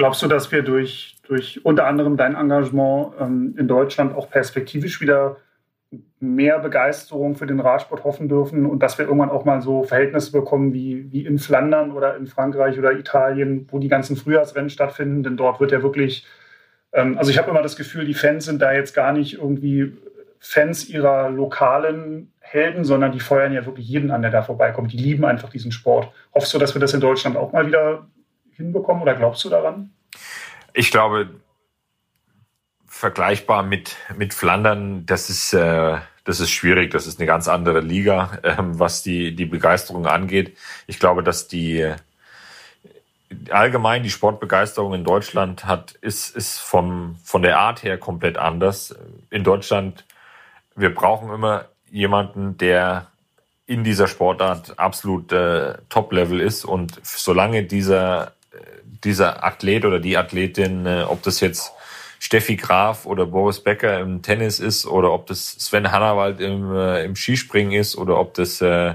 [0.00, 4.98] Glaubst du, dass wir durch, durch unter anderem dein Engagement ähm, in Deutschland auch perspektivisch
[5.02, 5.36] wieder
[6.20, 10.32] mehr Begeisterung für den Radsport hoffen dürfen und dass wir irgendwann auch mal so Verhältnisse
[10.32, 15.22] bekommen wie, wie in Flandern oder in Frankreich oder Italien, wo die ganzen Frühjahrsrennen stattfinden,
[15.22, 16.26] denn dort wird ja wirklich,
[16.94, 19.98] ähm, also ich habe immer das Gefühl, die Fans sind da jetzt gar nicht irgendwie
[20.38, 24.94] Fans ihrer lokalen Helden, sondern die feuern ja wirklich jeden an, der da vorbeikommt.
[24.94, 26.10] Die lieben einfach diesen Sport.
[26.34, 28.06] Hoffst du, dass wir das in Deutschland auch mal wieder
[28.60, 29.90] hinbekommen oder glaubst du daran?
[30.72, 31.30] Ich glaube,
[32.86, 36.90] vergleichbar mit, mit Flandern, das ist, äh, das ist schwierig.
[36.90, 40.56] Das ist eine ganz andere Liga, äh, was die, die Begeisterung angeht.
[40.86, 41.92] Ich glaube, dass die
[43.50, 48.94] allgemein die Sportbegeisterung in Deutschland hat, ist, ist vom, von der Art her komplett anders.
[49.30, 50.04] In Deutschland,
[50.74, 53.06] wir brauchen immer jemanden, der
[53.66, 58.32] in dieser Sportart absolut äh, Top-Level ist und solange dieser
[59.04, 61.72] dieser Athlet oder die Athletin, äh, ob das jetzt
[62.18, 67.04] Steffi Graf oder Boris Becker im Tennis ist oder ob das Sven Hannawald im, äh,
[67.04, 68.94] im Skispringen ist oder ob das äh,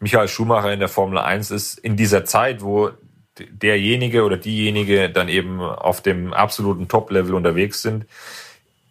[0.00, 2.90] Michael Schumacher in der Formel 1 ist, in dieser Zeit, wo
[3.38, 8.06] derjenige oder diejenige dann eben auf dem absoluten Top-Level unterwegs sind,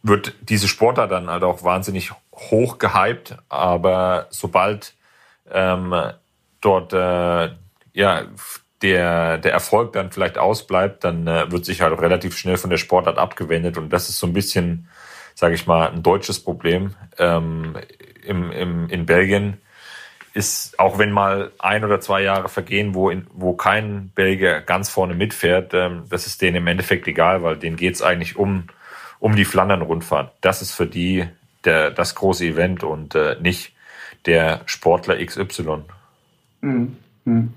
[0.03, 4.93] wird diese Sportart dann halt auch wahnsinnig hoch gehypt, aber sobald
[5.51, 5.93] ähm,
[6.61, 7.49] dort äh,
[7.93, 8.23] ja
[8.85, 12.77] der, der Erfolg dann vielleicht ausbleibt, dann äh, wird sich halt relativ schnell von der
[12.77, 13.77] Sportart abgewendet.
[13.77, 14.87] Und das ist so ein bisschen,
[15.33, 16.93] sage ich mal, ein deutsches Problem.
[17.17, 17.75] Ähm,
[18.23, 19.57] im, im, in Belgien
[20.35, 24.89] ist, auch wenn mal ein oder zwei Jahre vergehen, wo, in, wo kein Belgier ganz
[24.89, 28.65] vorne mitfährt, ähm, das ist denen im Endeffekt egal, weil denen geht's eigentlich um,
[29.19, 30.31] um die Flandern-Rundfahrt.
[30.41, 31.25] Das ist für die
[31.63, 33.73] der, das große Event und äh, nicht
[34.27, 35.85] der Sportler XY.
[36.61, 36.97] Mhm.
[37.23, 37.53] Mhm.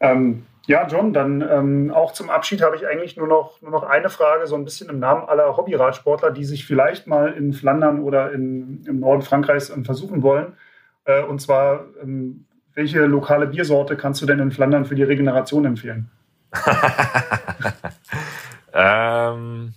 [0.00, 3.82] Ähm, ja, John, dann ähm, auch zum Abschied habe ich eigentlich nur noch, nur noch
[3.82, 8.00] eine Frage, so ein bisschen im Namen aller Hobbyradsportler, die sich vielleicht mal in Flandern
[8.00, 10.54] oder in, im Norden Frankreichs ähm, versuchen wollen.
[11.04, 15.64] Äh, und zwar, ähm, welche lokale Biersorte kannst du denn in Flandern für die Regeneration
[15.64, 16.10] empfehlen?
[18.72, 19.74] ähm,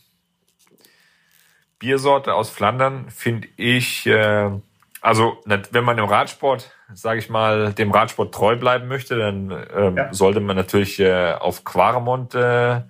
[1.80, 4.52] Biersorte aus Flandern finde ich, äh,
[5.04, 9.98] also wenn man im Radsport sage ich mal, dem Radsport treu bleiben möchte, dann ähm,
[9.98, 10.14] ja.
[10.14, 12.82] sollte man natürlich äh, auf Quaremont äh,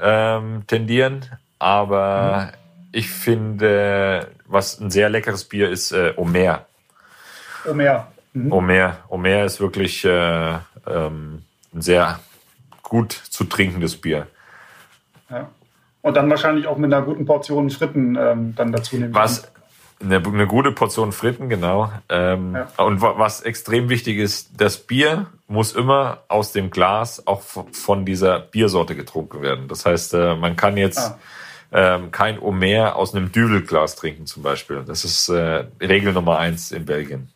[0.00, 1.24] ähm, tendieren.
[1.58, 2.88] Aber mhm.
[2.92, 6.66] ich finde, was ein sehr leckeres Bier ist, äh, Omer.
[7.68, 8.08] Omer.
[8.32, 8.52] Mhm.
[8.52, 8.96] Omer.
[9.08, 10.54] Omer ist wirklich äh,
[10.86, 11.42] ähm,
[11.74, 12.20] ein sehr
[12.82, 14.26] gut zu trinkendes Bier.
[15.30, 15.48] Ja.
[16.02, 19.12] Und dann wahrscheinlich auch mit einer guten Portion Fritten ähm, dann dazu nehmen.
[19.12, 19.50] Was,
[20.00, 21.90] eine, eine gute Portion Fritten, genau.
[22.08, 22.84] Ähm, ja.
[22.84, 28.40] Und was extrem wichtig ist, das Bier muss immer aus dem Glas auch von dieser
[28.40, 29.68] Biersorte getrunken werden.
[29.68, 31.18] Das heißt, äh, man kann jetzt ah.
[31.72, 34.84] ähm, kein Omer aus einem Düvelglas trinken zum Beispiel.
[34.86, 37.30] Das ist äh, Regel Nummer eins in Belgien.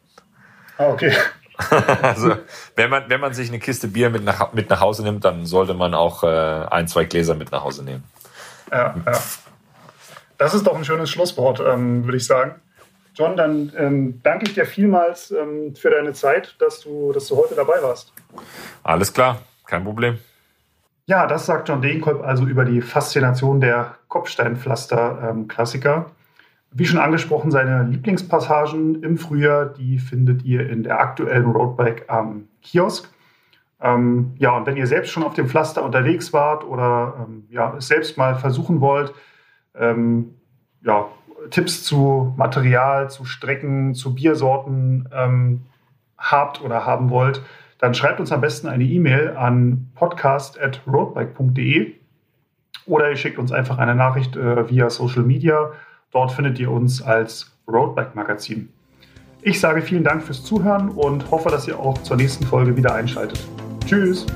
[0.76, 1.14] Ah, okay.
[2.02, 2.36] also
[2.74, 5.46] wenn man, wenn man sich eine Kiste Bier mit nach, mit nach Hause nimmt, dann
[5.46, 8.04] sollte man auch äh, ein, zwei Gläser mit nach Hause nehmen.
[8.70, 9.12] Ja, ja.
[10.40, 12.54] Das ist doch ein schönes Schlusswort, ähm, würde ich sagen.
[13.14, 17.36] John, dann ähm, danke ich dir vielmals ähm, für deine Zeit, dass du, dass du
[17.36, 18.14] heute dabei warst.
[18.82, 20.16] Alles klar, kein Problem.
[21.04, 25.94] Ja, das sagt John Degenkolb also über die Faszination der Kopfsteinpflaster-Klassiker.
[25.96, 26.04] Ähm,
[26.70, 32.48] Wie schon angesprochen, seine Lieblingspassagen im Frühjahr, die findet ihr in der aktuellen Roadbike am
[32.62, 33.10] Kiosk.
[33.82, 37.74] Ähm, ja, und wenn ihr selbst schon auf dem Pflaster unterwegs wart oder ähm, ja,
[37.76, 39.12] es selbst mal versuchen wollt,
[39.74, 40.36] ähm,
[40.82, 41.08] ja,
[41.50, 45.62] Tipps zu Material, zu Strecken, zu Biersorten ähm,
[46.18, 47.42] habt oder haben wollt,
[47.78, 51.94] dann schreibt uns am besten eine E-Mail an podcast.roadbike.de
[52.86, 55.70] oder ihr schickt uns einfach eine Nachricht äh, via Social Media.
[56.10, 58.68] Dort findet ihr uns als Roadbike Magazin.
[59.42, 62.94] Ich sage vielen Dank fürs Zuhören und hoffe, dass ihr auch zur nächsten Folge wieder
[62.94, 63.40] einschaltet.
[63.86, 64.26] Tschüss!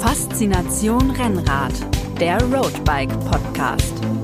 [0.00, 1.74] Faszination Rennrad,
[2.20, 4.19] der Roadbike Podcast.